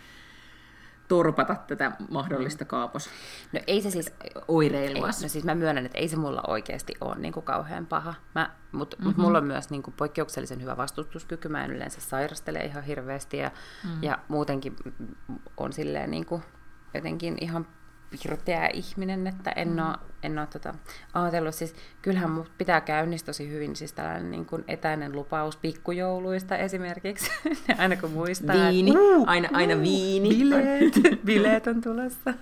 [1.09, 3.09] torpata tätä mahdollista kaapos
[3.53, 4.13] No ei se siis...
[4.47, 5.07] Oireilua.
[5.07, 8.13] no siis mä myönnän, että ei se mulla oikeasti ole niin kuin kauhean paha.
[8.35, 9.07] Mä, mut, mm-hmm.
[9.07, 11.47] mut mulla on myös niin kuin poikkeuksellisen hyvä vastustuskyky.
[11.47, 13.51] Mä en yleensä sairastele ihan hirveästi ja,
[13.83, 14.03] mm-hmm.
[14.03, 14.75] ja muutenkin
[15.57, 16.43] on silleen niin kuin
[16.93, 17.67] jotenkin ihan
[18.09, 19.79] pirteä ihminen, että en mm.
[19.79, 20.73] ole, en ole tota,
[21.13, 21.55] ajatellut.
[21.55, 27.31] Siis, kyllähän mut pitää käynnistä tosi hyvin, siis tällainen niin kuin etäinen lupaus pikkujouluista esimerkiksi,
[27.77, 28.55] aina kun muistaa.
[28.55, 30.29] Viini, että, uh, aina, aina uh, viini.
[30.29, 30.93] Bileet,
[31.25, 32.33] bileet on tulossa.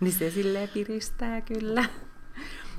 [0.00, 1.84] niin se silleen piristää kyllä.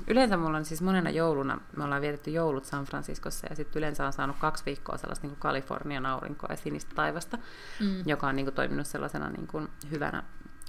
[0.08, 4.06] Yleensä mulla on siis monena jouluna, me ollaan vietetty joulut San Franciscossa ja sitten yleensä
[4.06, 7.38] on saanut kaksi viikkoa sellaista niin kuin Kalifornian aurinkoa ja sinistä taivasta,
[7.80, 8.02] mm.
[8.06, 10.22] joka on niin kuin, toiminut sellaisena niin kuin, hyvänä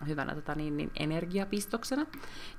[0.07, 2.05] hyvänä tota, niin, niin energiapistoksena.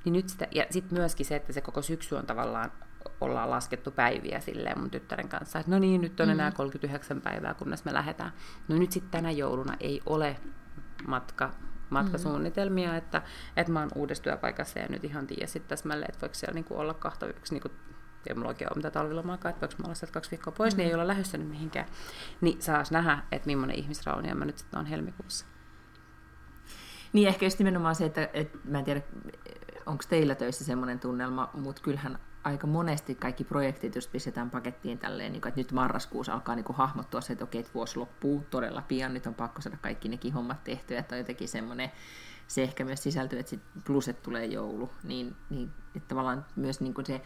[0.05, 2.73] Niin nyt sitä, ja sitten myöskin se, että se koko syksy on tavallaan
[3.21, 7.21] ollaan laskettu päiviä silleen mun tyttären kanssa, että no niin, nyt on enää 39 mm.
[7.21, 8.33] päivää, kunnes me lähdetään.
[8.69, 10.37] No nyt sitten tänä jouluna ei ole
[11.07, 11.51] matka,
[11.91, 12.97] matkasuunnitelmia, mm.
[12.97, 13.23] että,
[13.57, 16.79] että mä oon uudessa työpaikassa ja nyt ihan tiedä sitten täsmälleen, että voiko siellä niinku
[16.79, 17.69] olla kahta viikoksi niinku
[18.27, 20.79] ei mulla oikein ole mitään talvilomaakaan, että voiko mä olla sieltä kaksi viikkoa pois, mm.
[20.79, 21.87] niin ei olla lähdössä nyt mihinkään.
[22.41, 25.47] Niin saas nähdä, että millainen ihmisraunio mä nyt sitten on helmikuussa.
[27.13, 29.03] Niin ehkä just nimenomaan se, että, että mä en tiedä,
[29.87, 35.33] onko teillä töissä semmoinen tunnelma, mutta kyllähän aika monesti kaikki projektit just pistetään pakettiin tälleen,
[35.33, 38.45] niin kuin, että nyt marraskuussa alkaa niin kuin hahmottua se, että okei, että vuosi loppuu
[38.51, 41.93] todella pian, nyt on pakko saada kaikki nekin hommat tehtyä, että on jotenkin semmoinen,
[42.49, 46.81] se ehkä myös sisältyy, että sit plus, että tulee joulu, niin, niin että tavallaan myös
[46.81, 47.23] niin kuin se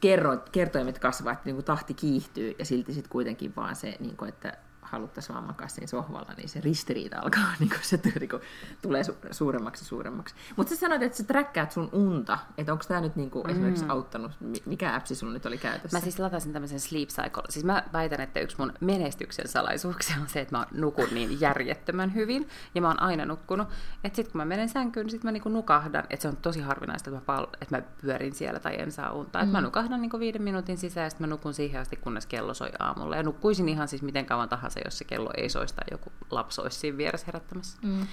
[0.00, 4.16] kerro, kertoimet kasvaa, että niin kuin tahti kiihtyy ja silti sitten kuitenkin vaan se, niin
[4.16, 8.28] kuin, että haluttaisiin vaan makaa siinä sohvalla, niin se ristiriita alkaa, niin kuin se niin
[8.28, 8.42] kuin,
[8.82, 10.34] tulee su- suuremmaksi ja suuremmaksi.
[10.56, 13.50] Mutta sä sanoit, että sä träkkäät sun unta, että onko tämä nyt niin kuin, mm.
[13.50, 14.32] esimerkiksi auttanut,
[14.66, 15.96] mikä appsi sulla nyt oli käytössä?
[15.96, 17.42] Mä siis latasin tämmöisen Sleep Cycle.
[17.48, 22.14] Siis mä väitän, että yksi mun menestyksen salaisuuksia on se, että mä nukun niin järjettömän
[22.14, 23.68] hyvin, ja mä oon aina nukkunut,
[24.04, 26.60] että sit kun mä menen sänkyyn, niin sit mä niinku nukahdan, että se on tosi
[26.60, 29.38] harvinaista, että mä, pal- että mä pyörin siellä tai en saa unta.
[29.38, 29.42] Mm.
[29.42, 32.54] Että mä nukahdan niinku viiden minuutin sisään, ja sitten mä nukun siihen asti, kunnes kello
[32.54, 33.16] soi aamulla.
[33.16, 36.78] Ja nukkuisin ihan siis miten kauan tahansa, jos se kello ei soista joku lapsi olisi
[36.78, 37.78] siinä vieressä herättämässä.
[37.82, 38.06] Mm.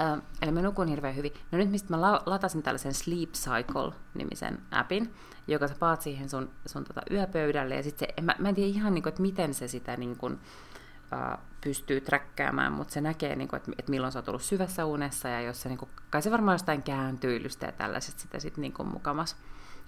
[0.00, 1.32] Ö, eli mä nukun hirveän hyvin.
[1.52, 5.14] No nyt mistä mä la- latasin tällaisen Sleep Cycle-nimisen appin,
[5.48, 8.70] joka sä paat siihen sun, sun tota yöpöydälle, ja sit se, mä, mä en tiedä
[8.70, 13.36] ihan, niin kuin, että miten se sitä niin kuin, uh, pystyy träkkäämään, mutta se näkee,
[13.36, 16.22] niin kuin, että, milloin sä oot ollut syvässä unessa, ja jos se, niin kuin, kai
[16.22, 19.36] se varmaan jostain kääntyilystä ja tällaiset sitä sitten niin kuin mukamas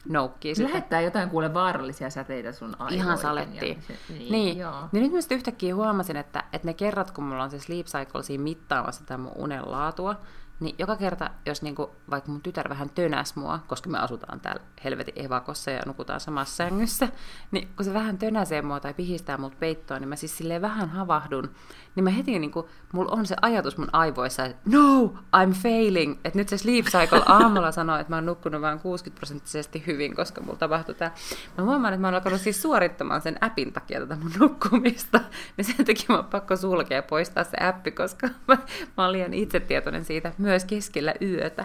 [0.09, 0.55] noukkii.
[0.55, 2.99] Se lähettää jotain kuule vaarallisia säteitä sun aivoihin.
[2.99, 3.83] Ihan salettiin.
[3.83, 4.59] Se, niin, niin.
[4.93, 8.23] niin nyt mä yhtäkkiä huomasin, että, että ne kerrat, kun mulla on se sleep cycle
[8.23, 10.17] siinä mittaamassa tätä mun unen laatua,
[10.61, 14.63] niin joka kerta, jos niinku, vaikka mun tytär vähän tönäs mua, koska me asutaan täällä
[14.85, 17.09] helvetin evakossa ja nukutaan samassa sängyssä,
[17.51, 20.89] niin kun se vähän tönäsee mua tai pihistää mut peittoon, niin mä siis silleen vähän
[20.89, 21.51] havahdun,
[21.95, 25.05] niin mä heti niinku, mulla on se ajatus mun aivoissa, että no,
[25.37, 29.21] I'm failing, että nyt se sleep cycle aamulla sanoo, että mä oon nukkunut vain 60
[29.21, 31.15] prosenttisesti hyvin, koska mulla tapahtui tää.
[31.59, 35.21] Mä huomaan, että mä oon alkanut siis suorittamaan sen appin takia tätä mun nukkumista,
[35.57, 38.59] niin sen takia mä oon pakko sulkea ja poistaa se appi, koska mä,
[38.97, 41.65] mä oon liian itsetietoinen siitä myös keskellä yötä.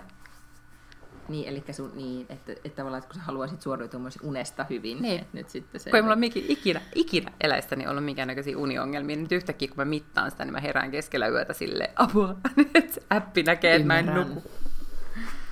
[1.30, 5.02] Niin, eli sun, niin, että, että tavallaan, että kun sä haluaisit suoriutua myös unesta hyvin,
[5.02, 5.22] niin.
[5.22, 5.90] että nyt sitten se...
[5.90, 9.86] Kun ei mulla ole ikinä, ikinä eläissäni ollut minkäännäköisiä uniongelmia, niin nyt yhtäkkiä kun mä
[9.86, 12.36] mittaan sitä, niin mä herään keskellä yötä sille apua,
[12.76, 14.44] että appi näkee, että mä en nuku.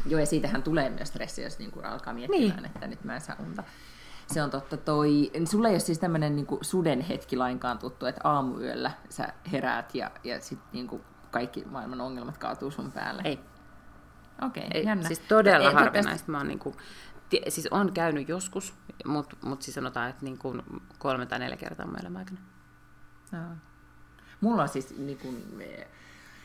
[0.05, 2.65] Joo, ja siitähän tulee myös stressi, jos niin alkaa miettimään, niin.
[2.65, 3.63] että nyt mä en saa unta.
[4.27, 8.21] Se on totta toi, sulla ei ole siis tämmöinen niin suden hetki lainkaan tuttu, että
[8.23, 11.01] aamuyöllä sä heräät ja, ja sitten niin
[11.31, 13.21] kaikki maailman ongelmat kaatuu sun päälle.
[13.25, 13.39] Ei.
[14.41, 15.07] Okei, okay, Ei, jännä.
[15.07, 16.31] Siis todella harvinaista.
[16.31, 16.75] Mä oon niinku,
[17.47, 18.73] siis on käynyt joskus,
[19.05, 20.55] mutta mut siis sanotaan, että niinku
[20.99, 22.39] kolme tai neljä kertaa mun elämän aikana.
[23.31, 23.55] No.
[24.41, 25.63] Mulla on siis niin kuin,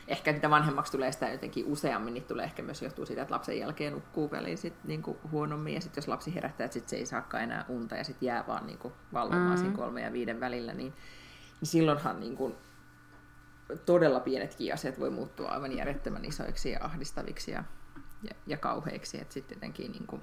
[0.07, 3.59] ehkä mitä vanhemmaksi tulee sitä jotenkin useammin, niin tulee ehkä myös johtuu siitä, että lapsen
[3.59, 6.95] jälkeen nukkuu väliin sit niin kuin huonommin, ja sitten jos lapsi herättää, että sit se
[6.95, 9.57] ei saakaan enää unta, ja sitten jää vaan niin kuin valvomaan mm-hmm.
[9.57, 10.93] siinä kolme ja viiden välillä, niin,
[11.61, 12.55] niin silloinhan niin kuin,
[13.85, 17.63] todella pienetkin asiat voi muuttua aivan järjettömän isoiksi ja ahdistaviksi ja,
[18.23, 20.21] ja, ja kauheiksi, että sitten jotenkin niin kuin,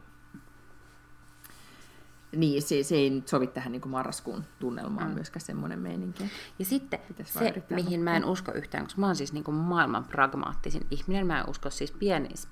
[2.36, 5.14] niin, se, se ei nyt sovi tähän niin kuin marraskuun tunnelmaan mm.
[5.14, 6.30] myöskään semmoinen meininki.
[6.58, 10.04] Ja sitten se, mihin mä en usko yhtään, koska mä oon siis niin kuin maailman
[10.04, 11.94] pragmaattisin ihminen, mä en usko siis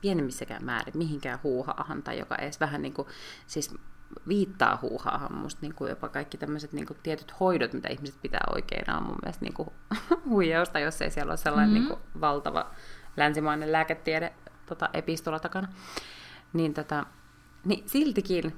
[0.00, 3.08] pienemmissäkään määrin mihinkään huuhaahan tai joka edes vähän niin kuin,
[3.46, 3.74] siis
[4.28, 8.44] viittaa huuhaahan musta niin kuin jopa kaikki tämmöiset niin kuin tietyt hoidot, mitä ihmiset pitää
[8.54, 9.68] oikein, on mun mielestä niin kuin
[10.28, 11.88] huijausta, jos ei siellä ole sellainen mm-hmm.
[11.88, 12.70] niin kuin valtava
[13.16, 14.32] länsimainen lääketiede
[14.66, 15.68] tota, epistola takana.
[16.52, 17.06] Niin, tota,
[17.64, 18.56] niin siltikin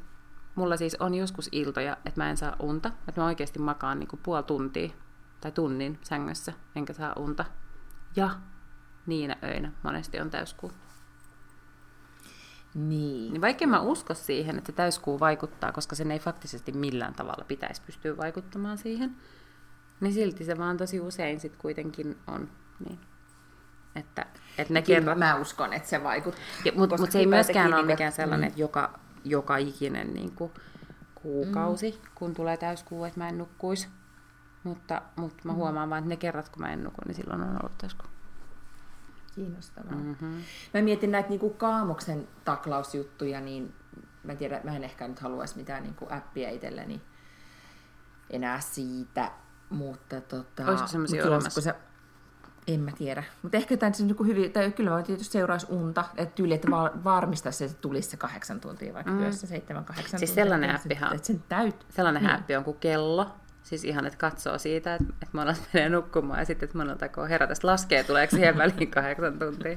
[0.55, 4.09] mulla siis on joskus iltoja, että mä en saa unta, että mä oikeasti makaan niin
[4.09, 4.91] kuin puoli tuntia
[5.41, 7.45] tai tunnin sängyssä, enkä saa unta.
[8.17, 8.31] Ja
[9.07, 10.73] niinä öinä monesti on täyskuu.
[12.75, 13.33] Niin.
[13.33, 17.45] niin vaikka mä usko siihen, että se täyskuu vaikuttaa, koska sen ei faktisesti millään tavalla
[17.49, 19.17] pitäisi pystyä vaikuttamaan siihen,
[20.01, 22.49] niin silti se vaan tosi usein sitten kuitenkin on
[22.89, 22.99] niin.
[23.95, 24.27] Että,
[24.59, 25.19] että ne kerrat...
[25.19, 26.43] Mä uskon, että se vaikuttaa.
[26.75, 28.49] Mutta mut se ei myöskään ole mikään sellainen, mm.
[28.49, 30.53] että joka, joka ikinen niin kuin,
[31.15, 32.11] kuukausi, mm.
[32.15, 33.89] kun tulee täyskuu, että mä en nukkuisi.
[34.65, 35.57] Mutta, mutta mä mm.
[35.57, 38.10] huomaan vaan, että ne kerrat, kun mä en nuku, niin silloin on ollut täyskuu.
[39.35, 39.93] Kiinnostavaa.
[39.93, 40.43] Mm-hmm.
[40.75, 43.75] Mä mietin näitä niin kuin kaamoksen taklausjuttuja, niin
[44.25, 47.01] mä, tiedän, mä en ehkä nyt haluaisi mitään niin kuin appia itselleni
[48.31, 49.31] enää siitä,
[49.71, 50.67] mutta tota...
[50.67, 51.61] Olisiko semmoisia olemassa?
[51.61, 51.75] Se,
[52.67, 53.25] en mä tiedä.
[53.43, 56.71] Mutta ehkä jotain se niin hyvin, tai kyllä mä tietysti seuraisi unta, että tyyli, että
[57.05, 59.21] varmistaisi, että tulisi se kahdeksan tuntia vaikka mm.
[59.21, 60.45] yössä, seitsemän, kahdeksan siis tuntia.
[60.45, 61.87] sellainen appihan, että sen täyt...
[61.89, 62.35] sellainen niin.
[62.35, 63.31] appi on kuin kello,
[63.63, 67.29] Siis ihan, että katsoo siitä, että, että monelta menee nukkumaan ja sitten, että monelta kun
[67.29, 69.77] herätä, laskee, tuleeko siihen väliin kahdeksan tuntia.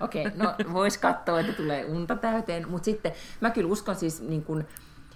[0.00, 4.20] Okei, okay, no voisi katsoa, että tulee unta täyteen, mutta sitten mä kyllä uskon siis
[4.20, 4.66] niin kuin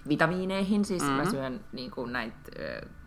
[0.09, 1.17] vitamiineihin, siis mm-hmm.
[1.17, 2.37] mä syön niin kuin näitä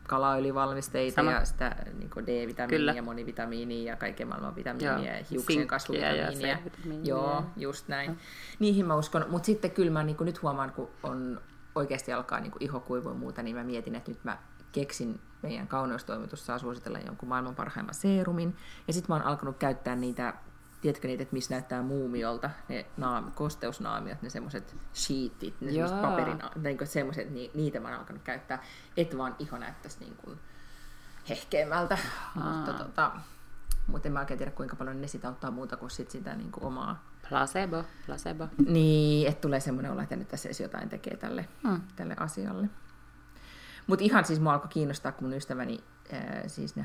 [0.09, 1.31] kalaöljyvalmisteita Sama.
[1.31, 2.93] ja sitä niin D-vitamiinia Kyllä.
[2.93, 5.05] ja monivitamiinia ja kaiken maailman vitamiinia Joo.
[5.05, 6.49] ja hiuksien Sinkkiä kasvuvitamiinia.
[6.49, 6.59] ja.
[7.03, 8.19] Joo, just näin.
[8.59, 9.27] Niihin mä uskon.
[9.29, 11.41] Mutta sitten kyllä mä niin nyt huomaan, kun on
[11.75, 14.39] oikeasti alkaa niin iho kuivua muuta, niin mä mietin, että nyt mä
[14.73, 18.57] keksin meidän kauneustoimitus saa suositella jonkun maailman parhaimman seerumin.
[18.87, 20.35] Ja sitten mä oon alkanut käyttää niitä,
[20.81, 26.39] tiedätkö niitä, että missä näyttää muumiolta, ne naam, kosteusnaamiot, ne semmoiset sheetit, ne semmoiset paperin,
[26.63, 28.63] niin semmoiset, niin, niitä mä oon alkanut käyttää,
[28.97, 30.39] että vaan iho näyttäisi niin kuin
[31.29, 31.99] hehkeämmältä.
[32.35, 33.13] Mutta, tota,
[33.87, 36.53] mutta en mä oikein tiedä, kuinka paljon ne sitä auttaa muuta kuin sit sitä niin
[36.53, 38.49] kuin omaa Placebo, placebo.
[38.69, 41.81] niin, että tulee semmoinen olo, että nyt tässä edes jotain tekee tälle, Hmm.
[41.97, 42.69] tälle asialle.
[43.87, 45.79] Mutta ihan siis mua alkoi kiinnostaa, kun mun ystäväni,
[46.13, 46.85] ää, siis ne,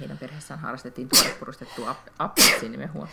[0.00, 3.08] heidän perheessään harrastettiin tuorepurustettua ap- appelsiinimehua.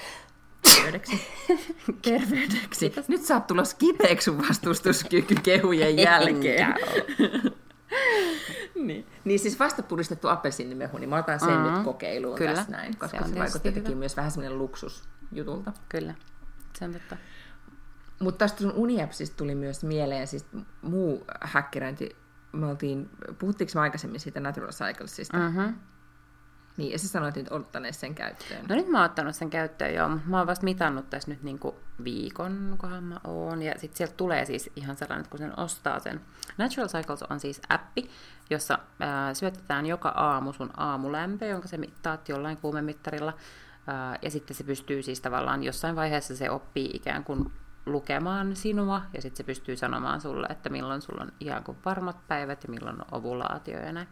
[0.75, 1.21] Terveydeksi.
[2.01, 2.93] Terveydeksi.
[3.07, 6.75] Nyt sä oot tulos kipeäksi sun vastustuskyky kehujen jälkeen.
[8.75, 9.07] niin.
[9.23, 11.73] niin siis vasta puristettu appelsiinimehu, niin mä otan sen Mm.
[11.73, 12.53] nyt kokeiluun Kyllä.
[12.53, 13.23] tässä näin, koska Se
[13.59, 13.95] se, hyvä.
[13.95, 15.71] myös vähän semmoinen luksusjutulta.
[15.89, 16.13] Kyllä,
[16.83, 17.17] se on totta.
[18.19, 20.45] Mutta tästä sun uniapsista tuli myös mieleen siis
[20.81, 22.15] muu häkkäröinti.
[22.51, 23.09] Me oltiin,
[23.39, 25.37] puhuttiinko me aikaisemmin siitä Natural Cyclesista?
[25.37, 25.43] Mm.
[25.43, 25.75] Mm-hmm.
[26.77, 28.65] Niin, ja sä sanoit nyt ottaneet sen käyttöön.
[28.69, 31.43] No nyt mä oon ottanut sen käyttöön jo, mutta mä oon vasta mitannut tässä nyt
[31.43, 33.61] niinku viikon, kohan mä oon.
[33.61, 36.21] Ja sitten sieltä tulee siis ihan sellainen, että kun sen ostaa sen.
[36.57, 38.09] Natural Cycles on siis appi,
[38.49, 43.33] jossa ää, syötetään joka aamu sun aamulämpö, jonka sä mittaat jollain kuumemittarilla.
[44.21, 47.51] Ja sitten se pystyy siis tavallaan jossain vaiheessa se oppii ikään kuin
[47.85, 52.27] lukemaan sinua, ja sitten se pystyy sanomaan sulle, että milloin sulla on ihan kuin varmat
[52.27, 54.07] päivät ja milloin on ovulaatio ja näin.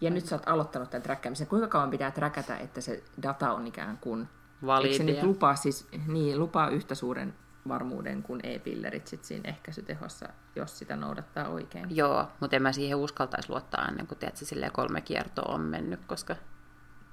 [0.00, 1.46] Ja nyt sä oot aloittanut tämän träkkäämisen.
[1.46, 4.20] Kuinka kauan pitää träkätä, että se data on ikään kuin...
[4.20, 5.04] Eikö se Validia.
[5.04, 7.34] nyt lupaa, siis, niin, lupaa yhtä suuren
[7.68, 11.96] varmuuden kuin e-pillerit sit siinä ehkäisytehossa, jos sitä noudattaa oikein?
[11.96, 16.00] Joo, mutta en mä siihen uskaltaisi luottaa ennen kuin tiedätkö, silleen kolme kiertoa on mennyt,
[16.06, 16.36] koska...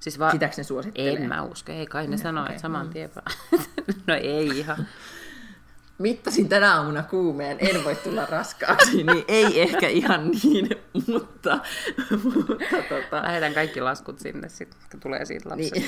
[0.00, 1.12] Siis va- Sitäkö ne suosittelee?
[1.12, 2.92] en mä usko, ei kai ne No, sanoo, okei, että saman mm.
[2.92, 3.36] tien vaan.
[4.06, 4.86] no ei ihan.
[5.98, 10.68] Mittasin tänä aamuna kuumeen, en voi tulla raskaaksi, niin ei ehkä ihan niin,
[11.06, 11.58] mutta,
[12.24, 15.80] mutta tota, Lähetän kaikki laskut sinne sitten, kun tulee siitä lapsesta.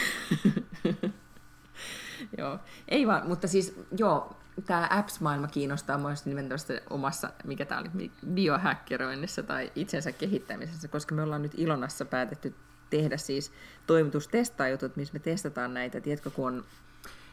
[0.84, 1.14] Niin.
[2.38, 4.36] joo, ei vaan, mutta siis joo,
[4.66, 11.22] tämä apps-maailma kiinnostaa myös nimenomaan omassa, mikä tämä oli, biohäkkeröinnissä tai itsensä kehittämisessä, koska me
[11.22, 12.54] ollaan nyt Ilonassa päätetty
[12.90, 13.52] tehdä siis
[13.86, 16.64] toimitustestaajutut, missä me testataan näitä, tiedätkö, kun on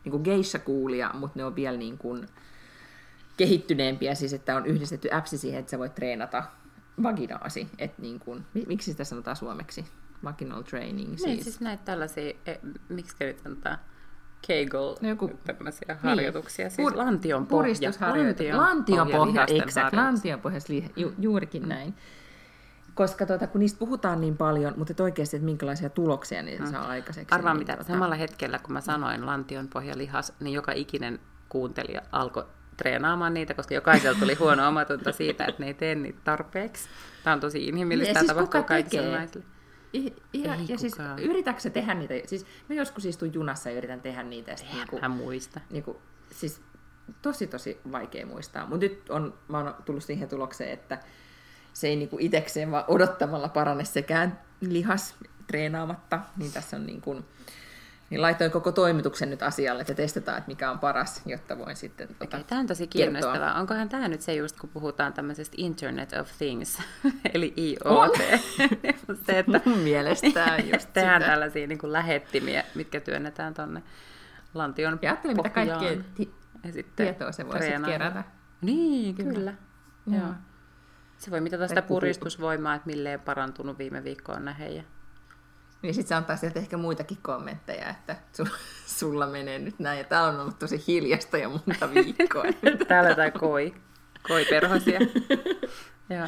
[0.03, 2.27] niin kuin geisha-kuulia, mutta ne on vielä niin kuin
[3.37, 6.43] kehittyneempiä, siis että on yhdistetty appsi siihen, että sä voit treenata
[7.03, 9.85] vaginaasi, että niin kuin, mi- miksi sitä sanotaan suomeksi?
[10.23, 11.43] Vaginal training, Niin, siis.
[11.43, 12.55] siis näitä tällaisia, e,
[12.89, 13.77] miksi nyt sanotaan,
[14.47, 17.73] Kegel, No joku- tämmöisiä harjoituksia, siis Pur- lantion pohja.
[18.57, 21.93] Lantion pohja, exact, lantion pohjas, li- ju, juurikin näin.
[22.95, 26.71] Koska tuota, kun niistä puhutaan niin paljon, mutta et oikeasti, että minkälaisia tuloksia niitä mm.
[26.71, 27.35] saa aikaiseksi.
[27.35, 31.19] Arvaa niin, mitä, tuota, samalla hetkellä kun mä sanoin lantion pohjalihas, niin joka ikinen
[31.49, 32.45] kuuntelija alkoi
[32.77, 36.89] treenaamaan niitä, koska jokaisella tuli huono omatunto siitä, että ne ei tee niitä tarpeeksi.
[37.23, 39.45] Tämä on tosi inhimillistä, tämä siis tapahtuu kaikille naisille.
[39.93, 42.13] I, ihan, Ei ja siis yritätkö tehdä niitä?
[42.25, 44.51] Siis mä joskus istun junassa ja yritän tehdä niitä.
[44.51, 45.59] Ja Eihän niinku, mä muista.
[45.69, 46.61] niinku, siis
[47.21, 48.67] tosi tosi vaikea muistaa.
[48.67, 50.99] Mutta nyt on, mä oon tullut siihen tulokseen, että
[51.75, 55.15] se ei niinku itekseen vaan odottamalla parane sekään lihas
[55.47, 57.25] treenaamatta, niin tässä on niin kuin,
[58.09, 62.07] niin laitoin koko toimituksen nyt asialle, että testataan, että mikä on paras, jotta voin sitten
[62.07, 63.11] tota, Okei, tämä on tosi kertoa.
[63.21, 63.59] kiinnostavaa.
[63.59, 66.77] Onkohan tämä nyt se just, kun puhutaan tämmöisestä Internet of Things,
[67.33, 68.17] eli IoT.
[69.25, 70.27] se, että Mun mielestä
[70.73, 71.31] just tehdään sitä.
[71.31, 73.83] tällaisia niin kuin lähettimiä, mitkä työnnetään tonne
[74.53, 75.79] lantion Ja ajattelin, mitä pohjaan.
[75.79, 78.23] kaikkea ti- ja sitten tietoa se voi sitten kerätä.
[78.61, 79.33] Niin, kyllä.
[79.33, 79.53] kyllä.
[80.07, 80.19] Joo.
[80.21, 80.33] Joo.
[81.17, 84.75] Se voi mitata sitä puristusvoimaa, että milleen parantunut viime viikkoon nähden.
[84.75, 84.83] Ja...
[85.81, 88.57] Niin sitten se antaa sieltä ehkä muitakin kommentteja, että su-
[88.99, 89.97] sulla menee nyt näin.
[89.97, 92.43] Ja täällä on ollut tosi hiljasta jo monta viikkoa.
[92.87, 93.75] Täällä jotain koi,
[94.27, 94.99] koiperhosia.
[96.09, 96.27] Joo.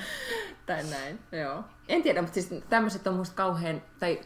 [0.65, 1.63] tai näin, joo.
[1.87, 4.21] En tiedä, mutta siis tämmöiset on musta kauhean, tai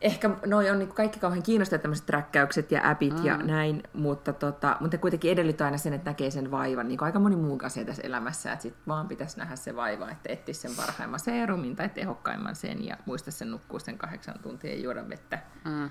[0.00, 3.24] ehkä noi on niinku kaikki kauhean kiinnostavia tämmöiset träkkäykset ja appit mm.
[3.24, 7.06] ja näin, mutta, tota, mutta kuitenkin edellyttää aina sen, että näkee sen vaivan, niin kuin
[7.06, 10.60] aika moni muu asia tässä elämässä, että sit vaan pitäisi nähdä se vaiva, että etsisi
[10.60, 15.08] sen parhaimman serumin tai tehokkaimman sen ja muista sen nukkuu sen kahdeksan tuntia ja juoda
[15.08, 15.90] vettä Mm.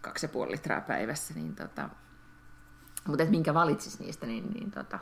[0.00, 1.88] kaksi ja puoli litraa päivässä, niin tota,
[3.08, 4.98] mutta minkä valitsis niistä, niin, niin tota,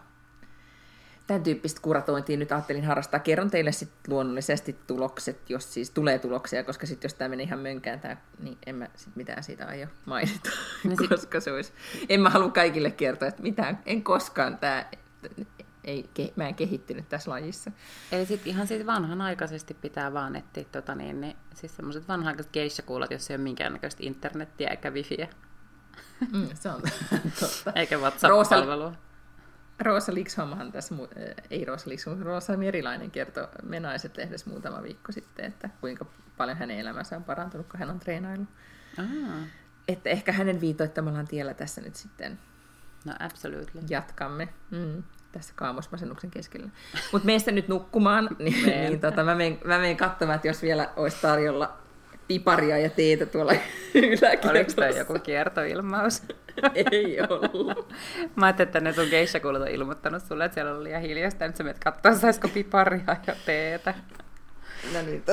[1.26, 3.20] tämän tyyppistä kuratointia nyt ajattelin harrastaa.
[3.20, 7.58] Kerron teille sitten luonnollisesti tulokset, jos siis tulee tuloksia, koska sitten jos tämä menee ihan
[7.58, 10.50] mönkään, tää, niin en mä sit mitään siitä aio mainita,
[10.84, 11.72] No sit- koska se olisi...
[12.08, 14.84] En mä halua kaikille kertoa, että mitään, en koskaan tämä...
[15.84, 17.70] ei, ke, mä en kehittynyt tässä lajissa.
[18.12, 23.10] Eli sitten ihan siis vanhanaikaisesti pitää vaan etsiä tota niin, niin siis semmoiset vanhanaikaiset geisha-kuulat,
[23.10, 25.28] jos ei ole minkäännäköistä internettiä eikä wifiä.
[26.32, 26.82] Mm, se on
[27.40, 27.72] totta.
[27.74, 28.92] Eikä WhatsApp-palvelua.
[29.80, 30.94] Roosa Lixholmhan tässä,
[31.50, 36.06] ei Roosa Lixholm, Roosa Merilainen kertoi Menaiset lehdessä muutama viikko sitten, että kuinka
[36.36, 38.48] paljon hänen elämänsä on parantunut, kun hän on treenaillut.
[39.88, 42.38] Että ehkä hänen viitoittamalla tiellä tässä nyt sitten
[43.04, 43.80] no, absolutely.
[43.88, 44.48] jatkamme.
[44.70, 45.02] Mm
[45.38, 46.68] tässä kaamosmasennuksen keskellä.
[47.12, 50.90] Mutta meistä nyt nukkumaan, niin, niin tota, mä, menen, mä menen katsomaan, että jos vielä
[50.96, 51.78] olisi tarjolla
[52.28, 53.52] piparia ja teetä tuolla
[53.94, 54.50] yläkerrassa.
[54.50, 56.22] Oliko tämä joku kiertoilmaus?
[56.92, 57.94] Ei ollut.
[58.36, 61.56] Mä ajattelin, että ne sun geisha on ilmoittanut sulle, että siellä oli liian hiljasta, nyt
[61.56, 63.94] sä menet katsoa, saisiko piparia ja teetä.
[64.94, 65.32] No niin, to...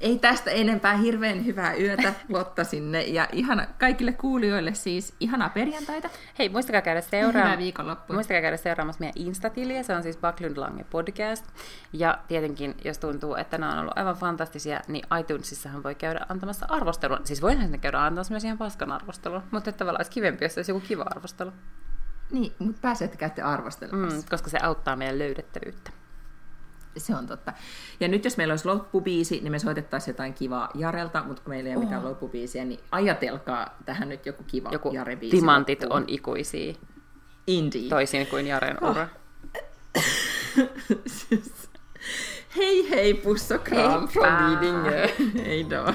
[0.00, 6.08] Ei tästä enempää hirveän hyvää yötä Lotta sinne ja ihana, kaikille kuulijoille siis ihanaa perjantaita.
[6.38, 7.02] Hei, muistakaa käydä,
[7.58, 8.12] viikonloppu.
[8.12, 11.46] muistakaa käydä seuraamassa meidän Instatiliä, se on siis Backlund Lange podcast.
[11.92, 16.66] Ja tietenkin, jos tuntuu, että nämä on ollut aivan fantastisia, niin iTunesissahan voi käydä antamassa
[16.68, 17.20] arvostelua.
[17.24, 20.56] Siis voihan sinne käydä antamassa myös ihan paskan arvostelun, mutta että tavallaan olisi kivempi, jos
[20.56, 21.52] olisi joku kiva arvostelu.
[22.30, 24.16] Niin, mutta pääsette käytte arvostelemassa.
[24.16, 25.90] Mm, koska se auttaa meidän löydettävyyttä.
[26.96, 27.52] Se on totta.
[28.00, 31.70] Ja nyt jos meillä olisi loppubiisi, niin me soitettaisiin jotain kivaa Jarelta, mutta kun meillä
[31.70, 32.08] ei ole mitään oh.
[32.08, 35.30] loppubiisiä, niin ajatelkaa tähän nyt joku kiva joku Jare-biisi.
[35.30, 36.02] Timantit loppuun.
[36.02, 36.74] on ikuisia.
[37.46, 37.88] Indeed.
[37.88, 39.08] Toisin kuin Jaren ura.
[39.96, 40.02] Oh.
[42.56, 45.08] hei hei, pusso kram från Lidingö.
[45.44, 45.94] Hej då.